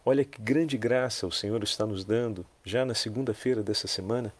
Olha 0.05 0.25
que 0.25 0.41
grande 0.41 0.77
graça 0.77 1.27
o 1.27 1.33
Senhor 1.33 1.63
está 1.63 1.87
nos 1.87 2.05
dando 2.05 2.45
já 2.65 2.85
na 2.85 2.95
segunda-feira 2.95 3.63
dessa 3.63 3.87
semana 3.87 4.35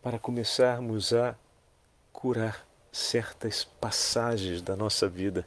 para 0.00 0.18
começarmos 0.18 1.12
a 1.12 1.36
curar 2.12 2.66
certas 2.90 3.64
passagens 3.64 4.62
da 4.62 4.74
nossa 4.74 5.08
vida 5.08 5.46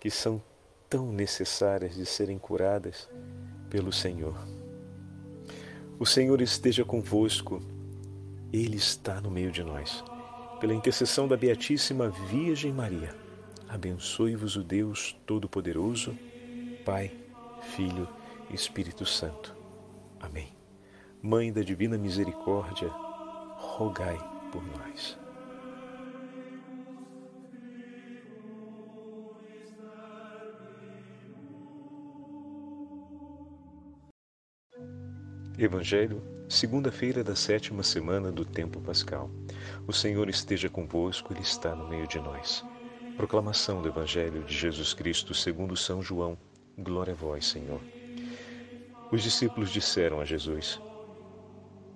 que 0.00 0.10
são 0.10 0.42
tão 0.88 1.12
necessárias 1.12 1.94
de 1.94 2.06
serem 2.06 2.38
curadas 2.38 3.08
pelo 3.68 3.92
Senhor. 3.92 4.36
O 5.98 6.06
Senhor 6.06 6.40
esteja 6.40 6.84
convosco, 6.84 7.60
Ele 8.52 8.76
está 8.76 9.20
no 9.20 9.30
meio 9.30 9.50
de 9.50 9.62
nós. 9.62 10.04
Pela 10.60 10.74
intercessão 10.74 11.28
da 11.28 11.36
Beatíssima 11.36 12.08
Virgem 12.08 12.72
Maria, 12.72 13.14
abençoe-vos 13.68 14.56
o 14.56 14.62
Deus 14.62 15.16
Todo-Poderoso, 15.26 16.16
Pai, 16.84 17.10
Filho 17.74 18.08
e 18.50 18.54
Espírito 18.54 19.04
Santo. 19.04 19.54
Amém. 20.20 20.48
Mãe 21.22 21.52
da 21.52 21.62
Divina 21.62 21.98
Misericórdia, 21.98 22.88
rogai 23.56 24.18
por 24.52 24.62
nós. 24.78 25.23
Evangelho, 35.56 36.20
segunda-feira 36.48 37.22
da 37.22 37.36
sétima 37.36 37.84
semana 37.84 38.32
do 38.32 38.44
tempo 38.44 38.80
pascal. 38.80 39.30
O 39.86 39.92
Senhor 39.92 40.28
esteja 40.28 40.68
convosco, 40.68 41.32
Ele 41.32 41.42
está 41.42 41.76
no 41.76 41.88
meio 41.88 42.08
de 42.08 42.18
nós. 42.18 42.64
Proclamação 43.16 43.80
do 43.80 43.86
Evangelho 43.86 44.42
de 44.42 44.52
Jesus 44.52 44.92
Cristo 44.92 45.32
segundo 45.32 45.76
São 45.76 46.02
João. 46.02 46.36
Glória 46.76 47.12
a 47.12 47.16
vós, 47.16 47.46
Senhor. 47.46 47.80
Os 49.12 49.22
discípulos 49.22 49.70
disseram 49.70 50.20
a 50.20 50.24
Jesus: 50.24 50.80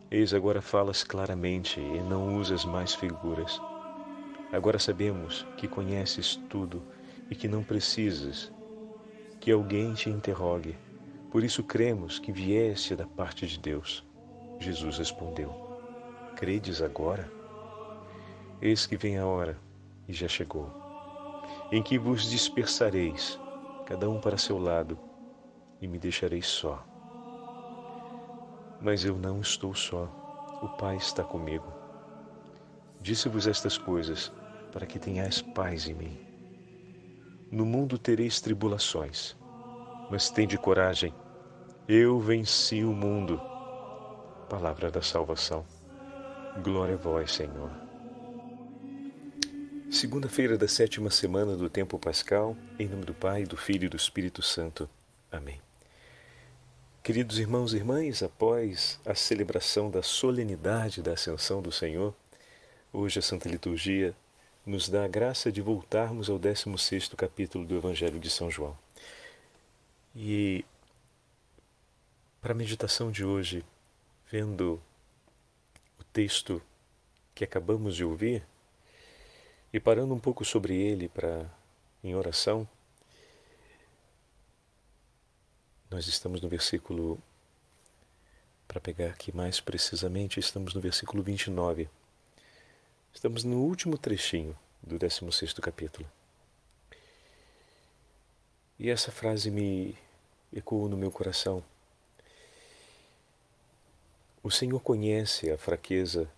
Eis 0.09 0.33
agora 0.33 0.63
falas 0.63 1.03
claramente 1.03 1.81
e 1.81 2.01
não 2.01 2.37
usas 2.37 2.65
mais 2.65 2.95
figuras. 2.95 3.61
Agora 4.53 4.79
sabemos 4.79 5.45
que 5.57 5.67
conheces 5.67 6.37
tudo 6.49 6.81
e 7.29 7.35
que 7.35 7.49
não 7.49 7.65
precisas 7.65 8.53
que 9.41 9.51
alguém 9.51 9.95
te 9.95 10.09
interrogue. 10.09 10.77
Por 11.31 11.45
isso 11.45 11.63
cremos 11.63 12.19
que 12.19 12.33
vieste 12.33 12.97
da 12.97 13.07
parte 13.07 13.47
de 13.47 13.59
Deus. 13.59 14.03
Jesus 14.59 14.97
respondeu: 14.97 15.53
Credes 16.37 16.81
agora? 16.81 17.31
Eis 18.63 18.87
que 18.87 18.97
vem 18.97 19.19
a 19.19 19.27
hora, 19.27 19.59
e 20.09 20.13
já 20.13 20.27
chegou, 20.27 20.73
em 21.71 21.83
que 21.83 21.99
vos 21.99 22.31
dispersareis, 22.31 23.39
cada 23.85 24.09
um 24.09 24.19
para 24.21 24.39
seu 24.39 24.59
lado, 24.59 24.99
e 25.83 25.87
me 25.87 25.99
deixareis 25.99 26.47
só. 26.47 26.83
Mas 28.81 29.05
eu 29.05 29.19
não 29.19 29.41
estou 29.41 29.75
só, 29.75 30.05
o 30.63 30.69
Pai 30.79 30.97
está 30.97 31.23
comigo. 31.23 31.71
Disse-vos 33.03 33.47
estas 33.47 33.77
coisas 33.77 34.33
para 34.73 34.87
que 34.87 34.99
tenhais 34.99 35.43
paz 35.43 35.87
em 35.89 35.95
mim. 35.95 36.19
No 37.53 37.67
mundo 37.67 37.99
tereis 37.99 38.41
tribulações 38.41 39.38
mas 40.11 40.31
tende 40.31 40.57
coragem. 40.59 41.15
Eu 41.89 42.21
venci 42.21 42.85
o 42.85 42.93
mundo. 42.93 43.41
Palavra 44.49 44.91
da 44.91 45.03
salvação. 45.03 45.65
Glória 46.63 46.95
a 46.95 46.99
vós, 46.99 47.33
Senhor. 47.33 47.71
Segunda-feira 49.91 50.59
da 50.59 50.69
sétima 50.69 51.11
semana 51.11 51.57
do 51.57 51.71
tempo 51.71 51.99
pascal, 51.99 52.57
em 52.79 52.87
nome 52.87 53.05
do 53.05 53.15
Pai, 53.15 53.45
do 53.45 53.57
Filho 53.57 53.87
e 53.87 53.89
do 53.89 53.97
Espírito 53.97 54.43
Santo. 54.43 54.89
Amém. 55.33 55.61
Queridos 57.03 57.39
irmãos 57.39 57.73
e 57.73 57.77
irmãs, 57.77 58.23
após 58.23 59.01
a 59.07 59.15
celebração 59.15 59.91
da 59.91 60.03
solenidade 60.03 61.01
da 61.01 61.13
Ascensão 61.13 61.63
do 61.63 61.73
Senhor, 61.73 62.15
hoje 62.93 63.19
a 63.19 63.23
Santa 63.23 63.49
Liturgia 63.49 64.15
nos 64.67 64.91
dá 64.91 65.07
a 65.07 65.09
graça 65.09 65.51
de 65.51 65.63
voltarmos 65.63 66.29
ao 66.29 66.39
16º 66.39 67.17
capítulo 67.17 67.65
do 67.65 67.75
Evangelho 67.75 68.21
de 68.21 68.29
São 68.29 68.51
João. 68.51 68.77
E 70.21 70.65
para 72.41 72.51
a 72.51 72.57
meditação 72.57 73.09
de 73.13 73.25
hoje, 73.25 73.65
vendo 74.29 74.83
o 75.97 76.03
texto 76.13 76.61
que 77.37 77.45
acabamos 77.45 77.95
de 77.95 78.05
ouvir 78.05 78.45
e 79.73 79.79
parando 79.79 80.13
um 80.13 80.19
pouco 80.19 80.45
sobre 80.45 80.75
ele 80.75 81.09
para 81.09 81.49
em 82.03 82.17
oração, 82.17 82.69
nós 85.89 86.09
estamos 86.09 86.41
no 86.41 86.49
versículo 86.49 87.17
para 88.67 88.81
pegar 88.81 89.11
aqui 89.11 89.31
mais 89.31 89.61
precisamente, 89.61 90.41
estamos 90.41 90.75
no 90.75 90.81
versículo 90.81 91.23
29. 91.23 91.89
Estamos 93.15 93.45
no 93.45 93.59
último 93.59 93.97
trechinho 93.97 94.59
do 94.83 94.99
16º 94.99 95.61
capítulo. 95.61 96.11
E 98.81 98.91
essa 98.91 99.13
frase 99.13 99.49
me 99.49 99.97
ecoou 100.53 100.89
no 100.89 100.97
meu 100.97 101.11
coração. 101.11 101.63
O 104.43 104.51
Senhor 104.51 104.81
conhece 104.81 105.51
a 105.51 105.59
fraqueza 105.59 106.31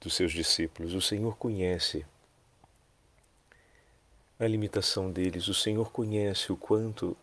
dos 0.00 0.14
seus 0.14 0.32
discípulos, 0.32 0.94
o 0.94 1.00
Senhor 1.00 1.36
conhece 1.36 2.04
a 4.38 4.46
limitação 4.46 5.10
deles, 5.10 5.48
o 5.48 5.54
Senhor 5.54 5.92
conhece 5.92 6.50
o 6.50 6.56
quanto 6.56 7.16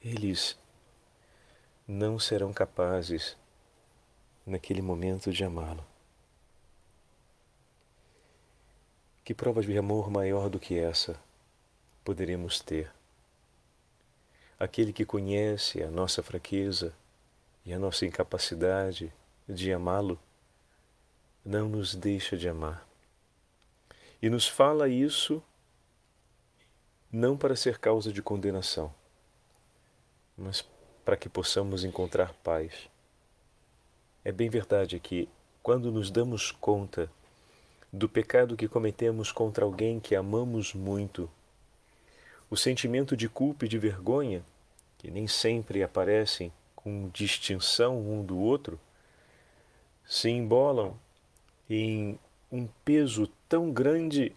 eles 0.00 0.56
não 1.86 2.18
serão 2.18 2.52
capazes 2.52 3.36
naquele 4.46 4.80
momento 4.80 5.32
de 5.32 5.44
amá-lo. 5.44 5.84
Que 9.24 9.34
prova 9.34 9.62
de 9.62 9.76
amor 9.76 10.10
maior 10.10 10.48
do 10.48 10.60
que 10.60 10.78
essa 10.78 11.18
poderemos 12.04 12.60
ter? 12.60 12.92
Aquele 14.64 14.92
que 14.92 15.04
conhece 15.04 15.82
a 15.82 15.90
nossa 15.90 16.22
fraqueza 16.22 16.94
e 17.64 17.72
a 17.72 17.78
nossa 17.78 18.04
incapacidade 18.04 19.12
de 19.48 19.72
amá-lo, 19.72 20.18
não 21.44 21.68
nos 21.68 21.94
deixa 21.94 22.36
de 22.36 22.48
amar. 22.48 22.86
E 24.20 24.30
nos 24.30 24.48
fala 24.48 24.88
isso 24.88 25.42
não 27.12 27.36
para 27.36 27.54
ser 27.54 27.78
causa 27.78 28.12
de 28.12 28.22
condenação, 28.22 28.92
mas 30.36 30.64
para 31.04 31.16
que 31.16 31.28
possamos 31.28 31.84
encontrar 31.84 32.32
paz. 32.42 32.88
É 34.24 34.32
bem 34.32 34.48
verdade 34.48 34.98
que, 34.98 35.28
quando 35.62 35.92
nos 35.92 36.10
damos 36.10 36.50
conta 36.50 37.10
do 37.92 38.08
pecado 38.08 38.56
que 38.56 38.66
cometemos 38.66 39.30
contra 39.30 39.64
alguém 39.64 40.00
que 40.00 40.16
amamos 40.16 40.74
muito, 40.74 41.30
o 42.50 42.56
sentimento 42.56 43.16
de 43.16 43.28
culpa 43.28 43.64
e 43.66 43.68
de 43.68 43.78
vergonha, 43.78 44.44
que 45.04 45.10
nem 45.10 45.28
sempre 45.28 45.82
aparecem 45.82 46.50
com 46.74 47.10
distinção 47.10 48.00
um 48.00 48.24
do 48.24 48.38
outro, 48.38 48.80
se 50.02 50.30
embolam 50.30 50.98
em 51.68 52.18
um 52.50 52.66
peso 52.82 53.26
tão 53.46 53.70
grande 53.70 54.34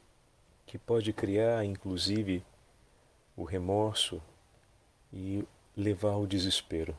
que 0.66 0.78
pode 0.78 1.14
criar, 1.14 1.64
inclusive, 1.64 2.44
o 3.34 3.46
remorso 3.46 4.22
e 5.14 5.42
levar 5.74 6.12
ao 6.12 6.28
desespero. 6.28 6.98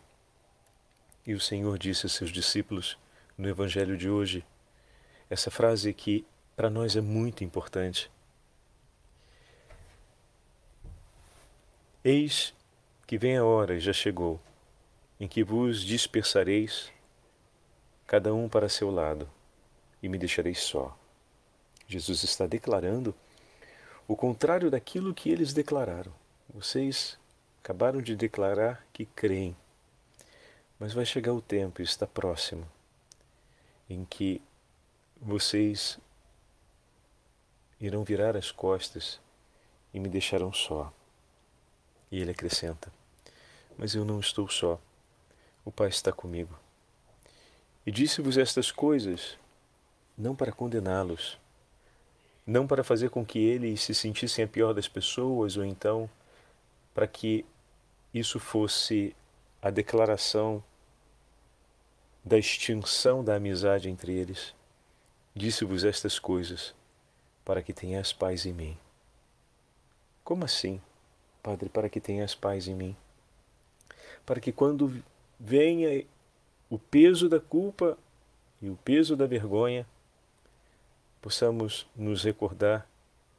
E 1.26 1.34
o 1.34 1.40
Senhor 1.40 1.78
disse 1.78 2.06
a 2.06 2.08
seus 2.08 2.30
discípulos 2.30 2.96
no 3.36 3.50
Evangelho 3.50 3.98
de 3.98 4.08
hoje 4.08 4.42
essa 5.28 5.50
frase 5.50 5.92
que 5.92 6.24
para 6.56 6.70
nós 6.70 6.96
é 6.96 7.02
muito 7.02 7.44
importante. 7.44 8.10
Eis 12.02 12.56
que 13.08 13.16
vem 13.16 13.38
a 13.38 13.42
hora, 13.42 13.74
e 13.74 13.80
já 13.80 13.90
chegou, 13.94 14.38
em 15.18 15.26
que 15.26 15.42
vos 15.42 15.80
dispersareis, 15.80 16.92
cada 18.06 18.34
um 18.34 18.50
para 18.50 18.68
seu 18.68 18.90
lado, 18.90 19.26
e 20.02 20.10
me 20.10 20.18
deixareis 20.18 20.58
só. 20.58 20.94
Jesus 21.86 22.22
está 22.22 22.46
declarando 22.46 23.14
o 24.06 24.14
contrário 24.14 24.70
daquilo 24.70 25.14
que 25.14 25.30
eles 25.30 25.54
declararam. 25.54 26.12
Vocês 26.50 27.18
acabaram 27.64 28.02
de 28.02 28.14
declarar 28.14 28.86
que 28.92 29.06
creem, 29.06 29.56
mas 30.78 30.92
vai 30.92 31.06
chegar 31.06 31.32
o 31.32 31.40
tempo, 31.40 31.80
está 31.80 32.06
próximo, 32.06 32.70
em 33.88 34.04
que 34.04 34.42
vocês 35.18 35.98
irão 37.80 38.04
virar 38.04 38.36
as 38.36 38.50
costas 38.50 39.18
e 39.94 39.98
me 39.98 40.10
deixarão 40.10 40.52
só. 40.52 40.92
E 42.10 42.20
ele 42.20 42.32
acrescenta: 42.32 42.97
Mas 43.78 43.94
eu 43.94 44.04
não 44.04 44.18
estou 44.18 44.48
só. 44.48 44.80
O 45.64 45.70
Pai 45.70 45.88
está 45.88 46.12
comigo. 46.12 46.58
E 47.86 47.92
disse-vos 47.92 48.36
estas 48.36 48.72
coisas 48.72 49.38
não 50.16 50.34
para 50.34 50.50
condená-los, 50.50 51.38
não 52.44 52.66
para 52.66 52.82
fazer 52.82 53.08
com 53.08 53.24
que 53.24 53.38
eles 53.38 53.82
se 53.82 53.94
sentissem 53.94 54.44
a 54.44 54.48
pior 54.48 54.74
das 54.74 54.88
pessoas, 54.88 55.56
ou 55.56 55.64
então 55.64 56.10
para 56.92 57.06
que 57.06 57.46
isso 58.12 58.40
fosse 58.40 59.14
a 59.62 59.70
declaração 59.70 60.62
da 62.24 62.36
extinção 62.36 63.22
da 63.22 63.36
amizade 63.36 63.88
entre 63.88 64.12
eles. 64.12 64.54
Disse-vos 65.34 65.84
estas 65.84 66.18
coisas 66.18 66.74
para 67.44 67.62
que 67.62 67.72
tenhas 67.72 68.12
paz 68.12 68.44
em 68.44 68.52
mim. 68.52 68.76
Como 70.24 70.44
assim? 70.44 70.82
Padre, 71.42 71.68
para 71.68 71.88
que 71.88 72.00
tenhas 72.00 72.34
paz 72.34 72.66
em 72.66 72.74
mim. 72.74 72.96
Para 74.28 74.40
que 74.40 74.52
quando 74.52 75.02
venha 75.40 76.04
o 76.68 76.78
peso 76.78 77.30
da 77.30 77.40
culpa 77.40 77.96
e 78.60 78.68
o 78.68 78.76
peso 78.84 79.16
da 79.16 79.26
vergonha, 79.26 79.86
possamos 81.22 81.86
nos 81.96 82.24
recordar 82.24 82.86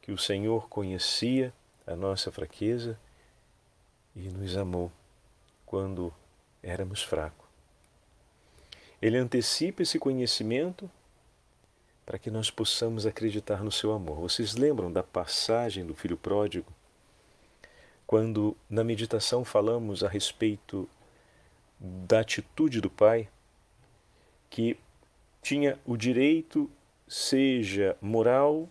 que 0.02 0.10
o 0.10 0.18
Senhor 0.18 0.68
conhecia 0.68 1.54
a 1.86 1.94
nossa 1.94 2.32
fraqueza 2.32 2.98
e 4.16 4.22
nos 4.30 4.56
amou 4.56 4.90
quando 5.64 6.12
éramos 6.60 7.04
fracos. 7.04 7.46
Ele 9.00 9.16
antecipa 9.16 9.84
esse 9.84 9.96
conhecimento 9.96 10.90
para 12.04 12.18
que 12.18 12.32
nós 12.32 12.50
possamos 12.50 13.06
acreditar 13.06 13.62
no 13.62 13.70
seu 13.70 13.92
amor. 13.92 14.16
Vocês 14.16 14.56
lembram 14.56 14.92
da 14.92 15.04
passagem 15.04 15.86
do 15.86 15.94
filho 15.94 16.16
pródigo 16.16 16.66
quando 18.10 18.56
na 18.68 18.82
meditação 18.82 19.44
falamos 19.44 20.02
a 20.02 20.08
respeito 20.08 20.90
da 21.78 22.18
atitude 22.18 22.80
do 22.80 22.90
pai, 22.90 23.28
que 24.50 24.76
tinha 25.40 25.78
o 25.86 25.96
direito, 25.96 26.68
seja 27.06 27.96
moral, 28.02 28.68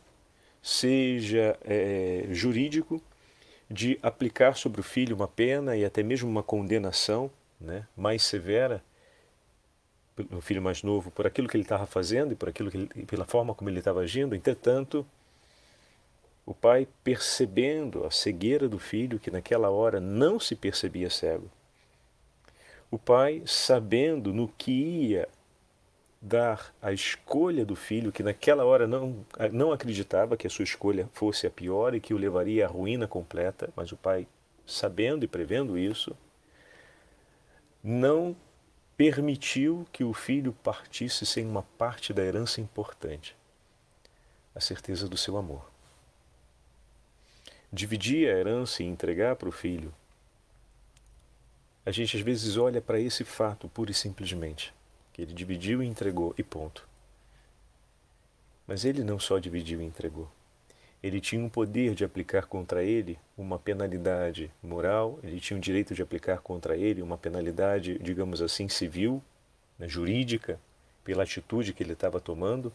seja 0.62 1.58
é, 1.64 2.28
jurídico, 2.32 3.02
de 3.72 3.98
aplicar 4.04 4.58
sobre 4.58 4.82
o 4.82 4.84
filho 4.84 5.16
uma 5.16 5.30
pena 5.30 5.78
e 5.78 5.86
até 5.86 6.04
mesmo 6.04 6.30
uma 6.30 6.44
condenação 6.44 7.32
né, 7.62 7.88
mais 7.96 8.24
severa 8.24 8.84
o 10.32 10.42
filho 10.42 10.62
mais 10.62 10.84
novo 10.84 11.12
por 11.12 11.26
aquilo 11.26 11.48
que 11.48 11.56
ele 11.56 11.64
estava 11.64 11.86
fazendo 11.86 12.34
e 12.34 12.36
por 12.36 12.50
aquilo 12.50 12.70
que 12.70 12.76
ele, 12.76 13.06
pela 13.06 13.24
forma 13.24 13.56
como 13.56 13.70
ele 13.70 13.80
estava 13.80 14.02
agindo. 14.02 14.36
Entretanto, 14.36 15.08
o 16.50 16.54
pai, 16.56 16.88
percebendo 17.04 18.04
a 18.06 18.10
cegueira 18.10 18.68
do 18.68 18.80
filho, 18.80 19.20
que 19.20 19.30
naquela 19.30 19.70
hora 19.70 20.00
não 20.00 20.40
se 20.40 20.56
percebia 20.56 21.08
cego, 21.08 21.48
o 22.90 22.98
pai, 22.98 23.44
sabendo 23.46 24.34
no 24.34 24.48
que 24.48 24.72
ia 24.72 25.30
dar 26.20 26.74
a 26.82 26.92
escolha 26.92 27.64
do 27.64 27.76
filho, 27.76 28.12
que 28.12 28.24
naquela 28.24 28.66
hora 28.66 28.88
não, 28.88 29.24
não 29.54 29.72
acreditava 29.72 30.36
que 30.36 30.48
a 30.48 30.50
sua 30.50 30.64
escolha 30.64 31.08
fosse 31.14 31.46
a 31.46 31.52
pior 31.52 31.94
e 31.94 32.00
que 32.00 32.16
o 32.16 32.18
levaria 32.18 32.66
à 32.66 32.68
ruína 32.68 33.08
completa, 33.08 33.72
mas 33.76 33.92
o 33.92 33.96
pai, 33.96 34.28
sabendo 34.66 35.24
e 35.24 35.28
prevendo 35.28 35.78
isso, 35.78 36.18
não 37.84 38.36
permitiu 38.98 39.86
que 39.92 40.04
o 40.04 40.16
filho 40.16 40.52
partisse 40.64 41.28
sem 41.28 41.46
uma 41.46 41.62
parte 41.78 42.12
da 42.12 42.24
herança 42.24 42.60
importante, 42.60 43.36
a 44.56 44.60
certeza 44.60 45.08
do 45.08 45.16
seu 45.16 45.38
amor 45.38 45.70
dividir 47.72 48.30
a 48.30 48.38
herança 48.38 48.82
e 48.82 48.86
entregar 48.86 49.36
para 49.36 49.50
o 49.50 49.52
filho, 49.52 49.94
a 51.86 51.92
gente 51.92 52.18
às 52.18 52.24
vezes 52.24 52.58
olha 52.58 52.82
para 52.82 53.00
esse 53.00 53.24
fato 53.24 53.68
pura 53.68 53.92
e 53.92 53.94
simplesmente, 53.94 54.74
que 55.14 55.22
ele 55.22 55.34
dividiu 55.34 55.82
e 55.82 55.88
entregou 55.88 56.34
e 56.38 56.44
ponto. 56.44 56.88
Mas 58.68 58.86
ele 58.86 59.04
não 59.04 59.20
só 59.20 59.40
dividiu 59.40 59.82
e 59.82 59.86
entregou. 59.86 60.30
Ele 61.02 61.22
tinha 61.22 61.44
um 61.44 61.50
poder 61.50 61.96
de 61.96 62.04
aplicar 62.04 62.46
contra 62.46 62.84
ele 62.84 63.18
uma 63.38 63.58
penalidade 63.58 64.52
moral, 64.62 65.18
ele 65.24 65.40
tinha 65.40 65.58
o 65.58 65.62
direito 65.62 65.96
de 65.96 66.02
aplicar 66.02 66.40
contra 66.42 66.76
ele 66.76 67.02
uma 67.02 67.18
penalidade, 67.18 67.98
digamos 68.00 68.42
assim, 68.42 68.68
civil, 68.68 69.24
né, 69.78 69.88
jurídica, 69.88 70.60
pela 71.04 71.24
atitude 71.24 71.74
que 71.74 71.82
ele 71.82 71.94
estava 71.94 72.20
tomando. 72.20 72.72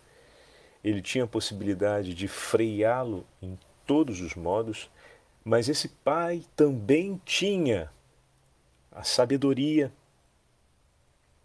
Ele 0.82 1.02
tinha 1.02 1.24
a 1.24 1.28
possibilidade 1.28 2.14
de 2.14 2.26
freá-lo 2.26 3.26
em 3.42 3.58
todos 3.86 4.20
os 4.20 4.34
modos, 4.34 4.90
mas 5.44 5.68
esse 5.68 5.88
pai 5.88 6.44
também 6.56 7.20
tinha 7.24 7.90
a 8.90 9.02
sabedoria, 9.02 9.92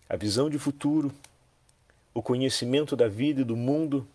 a 0.07 0.15
visão 0.15 0.49
de 0.49 0.57
futuro, 0.57 1.11
o 2.13 2.21
conhecimento 2.21 2.95
da 2.95 3.07
vida 3.07 3.41
e 3.41 3.43
do 3.43 3.55
mundo. 3.55 4.07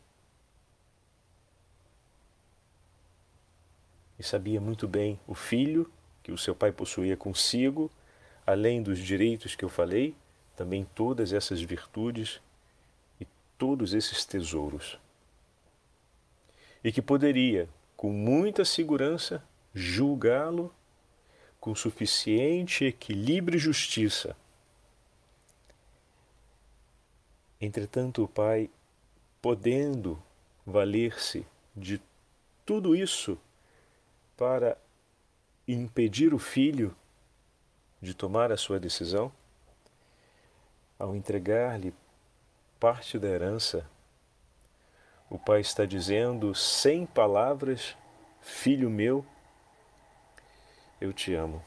E 4.18 4.22
sabia 4.22 4.60
muito 4.60 4.86
bem 4.86 5.18
o 5.26 5.34
filho 5.34 5.90
que 6.22 6.32
o 6.32 6.38
seu 6.38 6.54
pai 6.54 6.72
possuía 6.72 7.16
consigo, 7.16 7.90
além 8.46 8.82
dos 8.82 8.98
direitos 8.98 9.54
que 9.54 9.64
eu 9.64 9.68
falei, 9.68 10.14
também 10.56 10.86
todas 10.94 11.32
essas 11.32 11.60
virtudes 11.60 12.40
e 13.20 13.26
todos 13.58 13.92
esses 13.92 14.24
tesouros. 14.24 14.98
E 16.82 16.92
que 16.92 17.02
poderia, 17.02 17.68
com 17.96 18.10
muita 18.10 18.64
segurança, 18.64 19.42
julgá-lo 19.74 20.74
com 21.60 21.74
suficiente 21.74 22.84
equilíbrio 22.84 23.56
e 23.56 23.60
justiça. 23.60 24.36
Entretanto, 27.60 28.24
o 28.24 28.28
pai, 28.28 28.68
podendo 29.40 30.22
valer-se 30.66 31.46
de 31.74 32.00
tudo 32.66 32.94
isso 32.94 33.38
para 34.36 34.76
impedir 35.66 36.34
o 36.34 36.38
filho 36.38 36.94
de 38.02 38.12
tomar 38.12 38.52
a 38.52 38.56
sua 38.56 38.78
decisão, 38.78 39.32
ao 40.98 41.16
entregar-lhe 41.16 41.94
parte 42.78 43.18
da 43.18 43.28
herança, 43.28 43.88
o 45.28 45.38
pai 45.38 45.60
está 45.60 45.84
dizendo 45.84 46.54
sem 46.54 47.06
palavras: 47.06 47.96
Filho 48.40 48.90
meu, 48.90 49.24
eu 51.00 51.12
te 51.12 51.34
amo. 51.34 51.62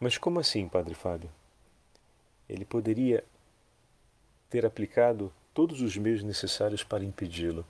Mas 0.00 0.18
como 0.18 0.40
assim, 0.40 0.68
Padre 0.68 0.94
Fábio? 0.94 1.30
Ele 2.48 2.64
poderia 2.64 3.24
ter 4.50 4.66
aplicado 4.66 5.32
todos 5.54 5.80
os 5.80 5.96
meios 5.96 6.22
necessários 6.22 6.84
para 6.84 7.04
impedi-lo. 7.04 7.64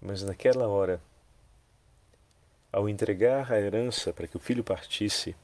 Mas 0.00 0.22
naquela 0.22 0.66
hora, 0.66 1.00
ao 2.72 2.88
entregar 2.88 3.52
a 3.52 3.60
herança 3.60 4.12
para 4.12 4.26
que 4.26 4.36
o 4.36 4.40
filho 4.40 4.64
partisse, 4.64 5.36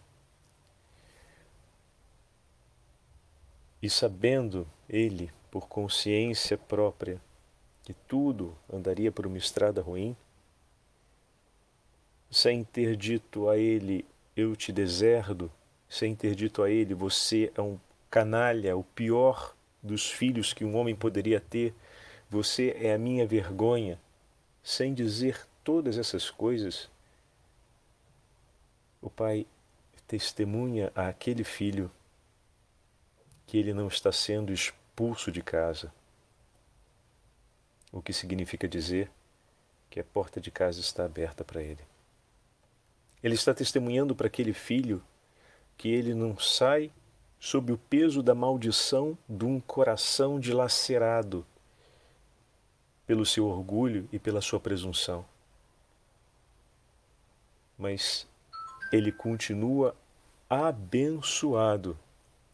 e 3.81 3.89
sabendo 3.89 4.67
ele 4.89 5.31
por 5.59 5.67
consciência 5.67 6.57
própria 6.57 7.21
que 7.83 7.93
tudo 7.93 8.57
andaria 8.73 9.11
por 9.11 9.27
uma 9.27 9.37
estrada 9.37 9.83
ruim, 9.83 10.17
sem 12.31 12.63
ter 12.63 12.95
dito 12.95 13.49
a 13.49 13.59
ele 13.59 14.05
eu 14.37 14.55
te 14.55 14.71
deserdo, 14.71 15.51
sem 15.89 16.15
ter 16.15 16.37
dito 16.37 16.63
a 16.63 16.71
ele 16.71 16.95
você 16.95 17.51
é 17.57 17.61
um 17.61 17.77
canalha, 18.09 18.77
o 18.77 18.85
pior 18.85 19.53
dos 19.83 20.09
filhos 20.09 20.53
que 20.53 20.65
um 20.65 20.77
homem 20.77 20.95
poderia 20.95 21.41
ter, 21.41 21.75
você 22.31 22.77
é 22.79 22.95
a 22.95 22.99
minha 22.99 23.27
vergonha, 23.27 23.99
sem 24.63 24.95
dizer 24.95 25.45
todas 25.65 25.99
essas 25.99 26.31
coisas, 26.31 26.89
o 29.03 29.11
pai 29.11 29.45
testemunha 30.07 30.93
àquele 30.95 31.43
filho 31.43 31.91
que 33.45 33.59
ele 33.59 33.75
não 33.75 33.89
está 33.89 34.13
sendo 34.13 34.53
expulso 34.53 34.88
de 35.31 35.43
casa. 35.43 35.93
O 37.93 38.03
que 38.03 38.13
significa 38.13 38.67
dizer 38.67 39.09
que 39.89 40.01
a 40.01 40.05
porta 40.05 40.41
de 40.41 40.51
casa 40.51 40.81
está 40.81 41.05
aberta 41.05 41.45
para 41.45 41.63
ele. 41.63 41.85
Ele 43.23 43.35
está 43.35 43.55
testemunhando 43.55 44.15
para 44.15 44.27
aquele 44.27 44.53
filho 44.53 45.01
que 45.77 45.89
ele 45.89 46.15
não 46.15 46.37
sai 46.37 46.91
sob 47.39 47.73
o 47.73 47.79
peso 47.79 48.25
da 48.25 48.35
maldição 48.35 49.17
de 49.29 49.45
um 49.45 49.61
coração 49.61 50.41
dilacerado 50.41 51.47
pelo 53.07 53.25
seu 53.25 53.47
orgulho 53.47 54.09
e 54.13 54.19
pela 54.19 54.41
sua 54.41 54.59
presunção. 54.59 55.25
Mas 57.79 58.27
ele 58.93 59.13
continua 59.13 59.95
abençoado, 60.51 61.97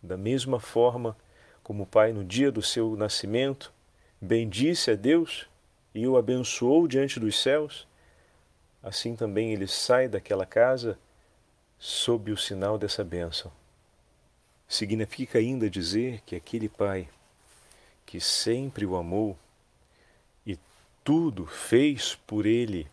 da 0.03 0.19
mesma 0.19 0.61
forma 0.61 1.17
como 1.65 1.83
o 1.83 1.87
pai 1.87 2.13
no 2.13 2.25
dia 2.25 2.53
do 2.53 2.63
seu 2.63 2.95
nascimento 2.95 3.73
bendisse 4.21 4.93
a 4.93 4.95
Deus 4.95 5.49
e 5.93 6.07
o 6.07 6.17
abençoou 6.17 6.87
diante 6.87 7.19
dos 7.19 7.43
céus, 7.43 7.89
assim 8.81 9.17
também 9.17 9.53
ele 9.53 9.67
sai 9.67 10.07
daquela 10.07 10.47
casa 10.47 10.97
sob 11.77 12.31
o 12.31 12.37
sinal 12.37 12.79
dessa 12.79 13.03
bênção. 13.03 13.51
Significa 14.69 15.41
ainda 15.41 15.69
dizer 15.69 16.23
que 16.25 16.37
aquele 16.37 16.69
pai 16.69 17.09
que 18.07 18.21
sempre 18.21 18.87
o 18.87 18.95
amou 18.95 19.37
tudo 21.05 21.45
fez 21.45 22.15
por 22.27 22.47
ele, 22.47 22.89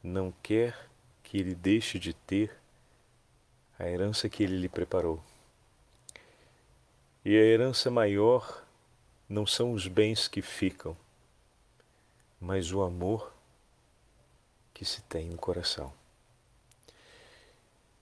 não 0.00 0.32
quer 0.40 0.78
que 1.24 1.36
ele 1.36 1.56
deixe 1.56 1.98
de 1.98 2.14
ter 2.14 2.56
a 3.76 3.88
herança 3.88 4.28
que 4.28 4.44
ele 4.44 4.56
lhe 4.56 4.68
preparou. 4.68 5.20
E 7.24 7.36
a 7.36 7.40
herança 7.40 7.90
maior 7.90 8.64
não 9.28 9.46
são 9.46 9.72
os 9.72 9.86
bens 9.86 10.26
que 10.26 10.42
ficam, 10.42 10.96
mas 12.40 12.72
o 12.72 12.82
amor 12.82 13.32
que 14.74 14.84
se 14.84 15.00
tem 15.02 15.28
no 15.28 15.36
coração. 15.36 15.92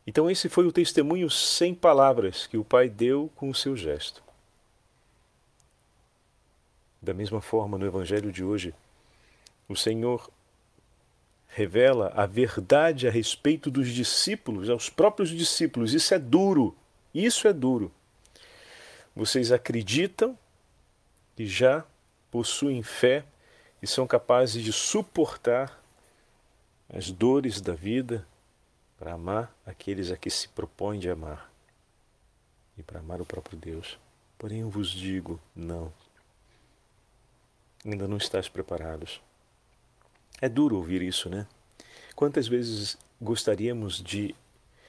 Então, 0.06 0.30
esse 0.30 0.48
foi 0.48 0.66
o 0.66 0.72
testemunho 0.72 1.28
sem 1.30 1.74
palavras 1.74 2.46
que 2.46 2.56
o 2.56 2.64
pai 2.64 2.88
deu 2.88 3.30
com 3.36 3.50
o 3.50 3.54
seu 3.54 3.76
gesto. 3.76 4.22
Da 7.00 7.14
mesma 7.14 7.40
forma, 7.40 7.78
no 7.78 7.86
Evangelho 7.86 8.32
de 8.32 8.42
hoje, 8.42 8.74
o 9.68 9.76
Senhor 9.76 10.30
revela 11.48 12.12
a 12.14 12.26
verdade 12.26 13.06
a 13.06 13.10
respeito 13.10 13.70
dos 13.70 13.88
discípulos, 13.88 14.70
aos 14.70 14.88
próprios 14.88 15.30
discípulos. 15.30 15.92
Isso 15.92 16.14
é 16.14 16.18
duro, 16.18 16.74
isso 17.14 17.46
é 17.46 17.52
duro. 17.52 17.92
Vocês 19.14 19.52
acreditam 19.52 20.38
e 21.36 21.46
já 21.46 21.84
possuem 22.30 22.82
fé 22.82 23.24
e 23.82 23.86
são 23.86 24.06
capazes 24.06 24.62
de 24.62 24.72
suportar 24.72 25.80
as 26.88 27.10
dores 27.10 27.60
da 27.60 27.74
vida 27.74 28.26
para 28.98 29.14
amar 29.14 29.54
aqueles 29.64 30.10
a 30.10 30.16
que 30.16 30.30
se 30.30 30.48
propõe 30.48 30.98
de 30.98 31.08
amar 31.08 31.50
e 32.76 32.82
para 32.82 33.00
amar 33.00 33.20
o 33.20 33.26
próprio 33.26 33.58
Deus. 33.58 33.98
Porém, 34.36 34.60
eu 34.60 34.70
vos 34.70 34.90
digo: 34.90 35.40
não 35.54 35.92
ainda 37.84 38.06
não 38.06 38.16
estás 38.16 38.48
preparados. 38.48 39.20
É 40.40 40.48
duro 40.48 40.76
ouvir 40.76 41.02
isso, 41.02 41.28
né? 41.28 41.46
Quantas 42.14 42.46
vezes 42.46 42.96
gostaríamos 43.20 44.02
de 44.02 44.34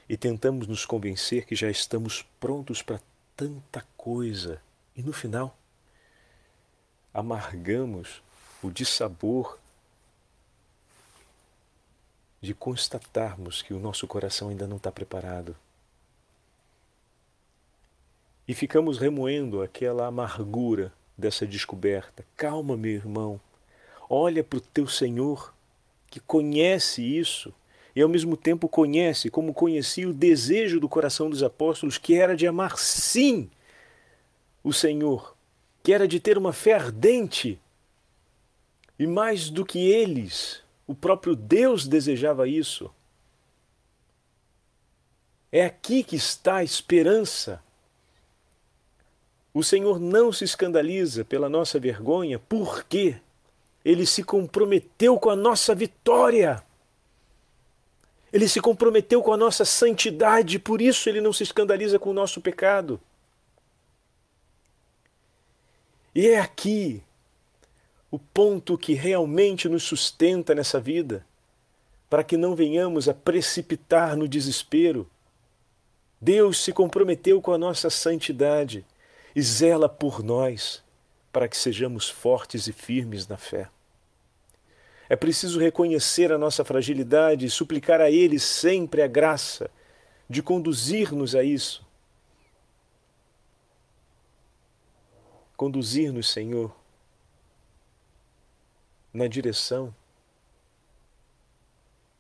e 0.09 0.17
tentamos 0.17 0.67
nos 0.67 0.85
convencer 0.85 1.45
que 1.45 1.55
já 1.55 1.69
estamos 1.69 2.25
prontos 2.39 2.81
para 2.81 2.99
tanta 3.41 3.83
coisa 3.97 4.61
e 4.95 5.01
no 5.01 5.11
final 5.11 5.57
amargamos 7.11 8.21
o 8.61 8.69
dissabor 8.69 9.57
de 12.39 12.53
constatarmos 12.53 13.63
que 13.63 13.73
o 13.73 13.79
nosso 13.79 14.05
coração 14.05 14.49
ainda 14.49 14.67
não 14.67 14.77
está 14.77 14.91
preparado. 14.91 15.55
E 18.47 18.53
ficamos 18.53 18.99
remoendo 18.99 19.63
aquela 19.63 20.05
amargura 20.05 20.93
dessa 21.17 21.43
descoberta. 21.43 22.23
Calma, 22.37 22.77
meu 22.77 22.91
irmão. 22.91 23.41
Olha 24.07 24.43
para 24.43 24.57
o 24.57 24.61
teu 24.61 24.87
Senhor, 24.87 25.51
que 26.11 26.19
conhece 26.19 27.01
isso 27.01 27.51
e 27.95 28.01
ao 28.01 28.09
mesmo 28.09 28.37
tempo 28.37 28.69
conhece, 28.69 29.29
como 29.29 29.53
conhecia 29.53 30.07
o 30.07 30.13
desejo 30.13 30.79
do 30.79 30.89
coração 30.89 31.29
dos 31.29 31.43
apóstolos, 31.43 31.97
que 31.97 32.15
era 32.15 32.35
de 32.35 32.47
amar 32.47 32.77
sim 32.77 33.49
o 34.63 34.71
Senhor, 34.71 35.35
que 35.83 35.93
era 35.93 36.07
de 36.07 36.19
ter 36.19 36.37
uma 36.37 36.53
fé 36.53 36.73
ardente. 36.73 37.59
E 38.97 39.07
mais 39.07 39.49
do 39.49 39.65
que 39.65 39.79
eles, 39.79 40.61
o 40.85 40.93
próprio 40.93 41.35
Deus 41.35 41.87
desejava 41.87 42.47
isso. 42.47 42.89
É 45.51 45.65
aqui 45.65 46.03
que 46.03 46.15
está 46.15 46.57
a 46.57 46.63
esperança 46.63 47.61
o 49.53 49.63
Senhor 49.63 49.99
não 49.99 50.31
se 50.31 50.45
escandaliza 50.45 51.25
pela 51.25 51.49
nossa 51.49 51.77
vergonha, 51.77 52.39
porque 52.39 53.17
Ele 53.83 54.05
se 54.05 54.23
comprometeu 54.23 55.19
com 55.19 55.29
a 55.29 55.35
nossa 55.35 55.75
vitória. 55.75 56.63
Ele 58.31 58.47
se 58.47 58.61
comprometeu 58.61 59.21
com 59.21 59.33
a 59.33 59.37
nossa 59.37 59.65
santidade, 59.65 60.57
por 60.57 60.81
isso 60.81 61.09
Ele 61.09 61.19
não 61.19 61.33
se 61.33 61.43
escandaliza 61.43 61.99
com 61.99 62.09
o 62.09 62.13
nosso 62.13 62.39
pecado. 62.39 62.99
E 66.13 66.27
é 66.27 66.39
aqui 66.39 67.01
o 68.09 68.19
ponto 68.19 68.77
que 68.77 68.93
realmente 68.93 69.69
nos 69.69 69.83
sustenta 69.83 70.53
nessa 70.53 70.79
vida, 70.79 71.25
para 72.09 72.23
que 72.23 72.35
não 72.35 72.55
venhamos 72.55 73.07
a 73.07 73.13
precipitar 73.13 74.17
no 74.17 74.27
desespero. 74.27 75.09
Deus 76.19 76.61
se 76.61 76.73
comprometeu 76.73 77.41
com 77.41 77.53
a 77.53 77.57
nossa 77.57 77.89
santidade 77.89 78.85
e 79.33 79.41
zela 79.41 79.87
por 79.87 80.21
nós 80.21 80.83
para 81.31 81.47
que 81.47 81.57
sejamos 81.57 82.09
fortes 82.09 82.67
e 82.67 82.73
firmes 82.73 83.27
na 83.27 83.37
fé. 83.37 83.69
É 85.11 85.15
preciso 85.17 85.59
reconhecer 85.59 86.31
a 86.31 86.37
nossa 86.37 86.63
fragilidade 86.63 87.45
e 87.45 87.49
suplicar 87.49 87.99
a 87.99 88.09
Ele 88.09 88.39
sempre 88.39 89.01
a 89.01 89.07
graça 89.07 89.69
de 90.29 90.41
conduzir-nos 90.41 91.35
a 91.35 91.43
isso. 91.43 91.85
Conduzir-nos, 95.57 96.29
Senhor, 96.29 96.73
na 99.13 99.27
direção 99.27 99.93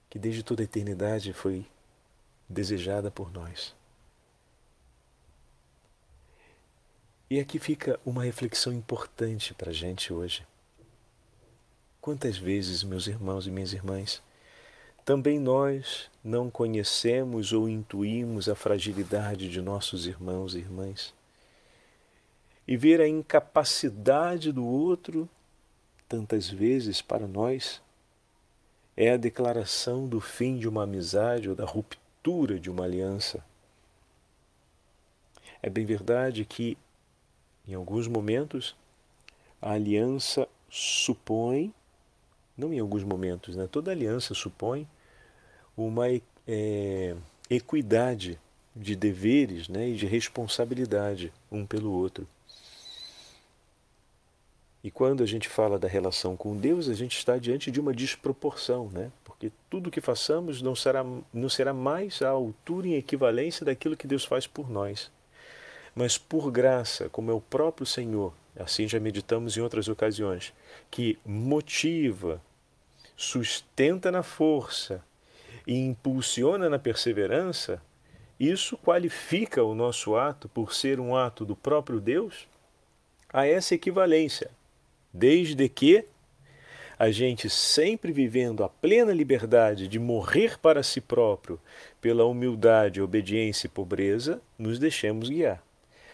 que 0.09 0.19
desde 0.19 0.43
toda 0.43 0.61
a 0.61 0.65
eternidade 0.65 1.31
foi 1.31 1.65
desejada 2.49 3.09
por 3.09 3.31
nós. 3.31 3.73
E 7.29 7.39
aqui 7.39 7.57
fica 7.57 7.97
uma 8.05 8.25
reflexão 8.25 8.73
importante 8.73 9.53
para 9.53 9.69
a 9.69 9.73
gente 9.73 10.11
hoje. 10.11 10.45
Quantas 12.01 12.37
vezes, 12.37 12.83
meus 12.83 13.05
irmãos 13.05 13.45
e 13.45 13.51
minhas 13.51 13.73
irmãs, 13.73 14.21
também 15.05 15.39
nós 15.39 16.09
não 16.23 16.49
conhecemos 16.49 17.53
ou 17.53 17.69
intuímos 17.69 18.49
a 18.49 18.55
fragilidade 18.55 19.47
de 19.47 19.61
nossos 19.61 20.07
irmãos 20.07 20.55
e 20.55 20.57
irmãs? 20.57 21.13
E 22.67 22.75
ver 22.75 22.99
a 23.01 23.07
incapacidade 23.07 24.51
do 24.51 24.65
outro, 24.65 25.29
tantas 26.09 26.49
vezes 26.49 27.01
para 27.01 27.27
nós, 27.27 27.81
é 28.97 29.11
a 29.11 29.17
declaração 29.17 30.07
do 30.07 30.19
fim 30.19 30.57
de 30.57 30.67
uma 30.67 30.83
amizade 30.83 31.49
ou 31.49 31.55
da 31.55 31.65
ruptura 31.65 32.59
de 32.59 32.69
uma 32.69 32.83
aliança. 32.83 33.45
É 35.61 35.69
bem 35.69 35.85
verdade 35.85 36.43
que 36.45 36.77
em 37.67 37.73
alguns 37.73 38.07
momentos, 38.07 38.75
a 39.61 39.71
aliança 39.71 40.47
supõe, 40.69 41.73
não 42.57 42.73
em 42.73 42.79
alguns 42.79 43.03
momentos, 43.03 43.55
né? 43.55 43.67
toda 43.71 43.91
aliança 43.91 44.33
supõe 44.33 44.87
uma 45.75 46.05
é, 46.47 47.15
equidade 47.49 48.39
de 48.75 48.95
deveres 48.95 49.67
né? 49.67 49.89
e 49.89 49.95
de 49.95 50.05
responsabilidade 50.05 51.31
um 51.51 51.65
pelo 51.65 51.91
outro. 51.91 52.27
E 54.83 54.89
quando 54.89 55.21
a 55.21 55.27
gente 55.27 55.47
fala 55.47 55.77
da 55.77 55.87
relação 55.87 56.35
com 56.35 56.57
Deus, 56.57 56.89
a 56.89 56.93
gente 56.93 57.15
está 57.15 57.37
diante 57.37 57.69
de 57.69 57.79
uma 57.79 57.93
desproporção, 57.93 58.89
né? 58.89 59.11
porque 59.23 59.51
tudo 59.69 59.91
que 59.91 60.01
façamos 60.01 60.61
não 60.61 60.75
será, 60.75 61.05
não 61.33 61.49
será 61.49 61.73
mais 61.73 62.21
à 62.21 62.29
altura 62.29 62.87
em 62.87 62.95
equivalência 62.95 63.65
daquilo 63.65 63.97
que 63.97 64.07
Deus 64.07 64.25
faz 64.25 64.47
por 64.47 64.69
nós. 64.69 65.11
mas 65.93 66.17
por 66.17 66.49
graça, 66.49 67.09
como 67.09 67.29
é 67.29 67.33
o 67.33 67.41
próprio 67.41 67.85
Senhor, 67.85 68.33
assim 68.55 68.87
já 68.87 68.99
meditamos 68.99 69.57
em 69.57 69.61
outras 69.61 69.87
ocasiões, 69.87 70.53
que 70.89 71.17
motiva, 71.25 72.41
sustenta 73.15 74.11
na 74.11 74.23
força 74.23 75.03
e 75.65 75.75
impulsiona 75.75 76.69
na 76.69 76.79
perseverança, 76.79 77.81
isso 78.39 78.75
qualifica 78.77 79.63
o 79.63 79.75
nosso 79.75 80.15
ato 80.15 80.49
por 80.49 80.73
ser 80.73 80.99
um 80.99 81.15
ato 81.15 81.45
do 81.45 81.55
próprio 81.55 81.99
Deus 81.99 82.47
a 83.31 83.45
essa 83.45 83.75
equivalência, 83.75 84.49
desde 85.13 85.69
que 85.69 86.05
a 86.97 87.09
gente 87.09 87.49
sempre 87.49 88.11
vivendo 88.11 88.63
a 88.63 88.69
plena 88.69 89.13
liberdade 89.13 89.87
de 89.87 89.97
morrer 89.97 90.59
para 90.59 90.83
si 90.83 91.01
próprio 91.01 91.59
pela 91.99 92.25
humildade, 92.25 93.01
obediência 93.01 93.67
e 93.67 93.69
pobreza, 93.69 94.41
nos 94.57 94.77
deixemos 94.77 95.29
guiar. 95.29 95.63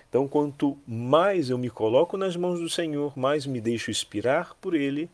Então, 0.09 0.27
quanto 0.27 0.77
mais 0.87 1.49
eu 1.49 1.57
me 1.57 1.69
coloco 1.69 2.17
nas 2.17 2.35
mãos 2.35 2.59
do 2.59 2.69
Senhor, 2.69 3.17
mais 3.17 3.45
me 3.45 3.59
deixo 3.59 3.91
inspirar 3.91 4.55
por 4.55 4.73
Ele, 4.73 5.09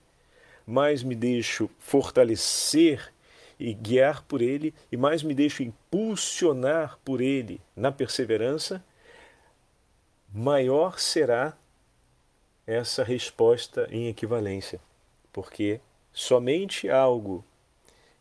mais 0.66 1.04
me 1.04 1.16
deixo 1.16 1.70
fortalecer 1.80 3.12
e 3.60 3.74
guiar 3.74 4.24
por 4.24 4.42
Ele, 4.42 4.74
e 4.92 4.98
mais 4.98 5.24
me 5.24 5.34
deixo 5.34 5.64
impulsionar 5.64 7.00
por 7.04 7.22
Ele 7.22 7.60
na 7.76 7.92
perseverança, 7.92 8.84
maior 10.34 11.00
será 11.00 11.58
essa 12.66 13.04
resposta 13.04 13.88
em 13.92 14.08
equivalência 14.08 14.80
porque 15.34 15.82
somente 16.14 16.88
algo 16.88 17.44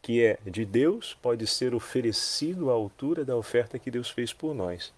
que 0.01 0.25
é 0.25 0.39
de 0.45 0.65
Deus 0.65 1.15
pode 1.15 1.47
ser 1.47 1.75
oferecido 1.75 2.71
à 2.71 2.73
altura 2.73 3.25
da 3.25 3.37
oferta 3.37 3.79
que 3.79 3.91
Deus 3.91 4.11
fez 4.11 4.33
por 4.33 4.53
nós. 4.53 4.93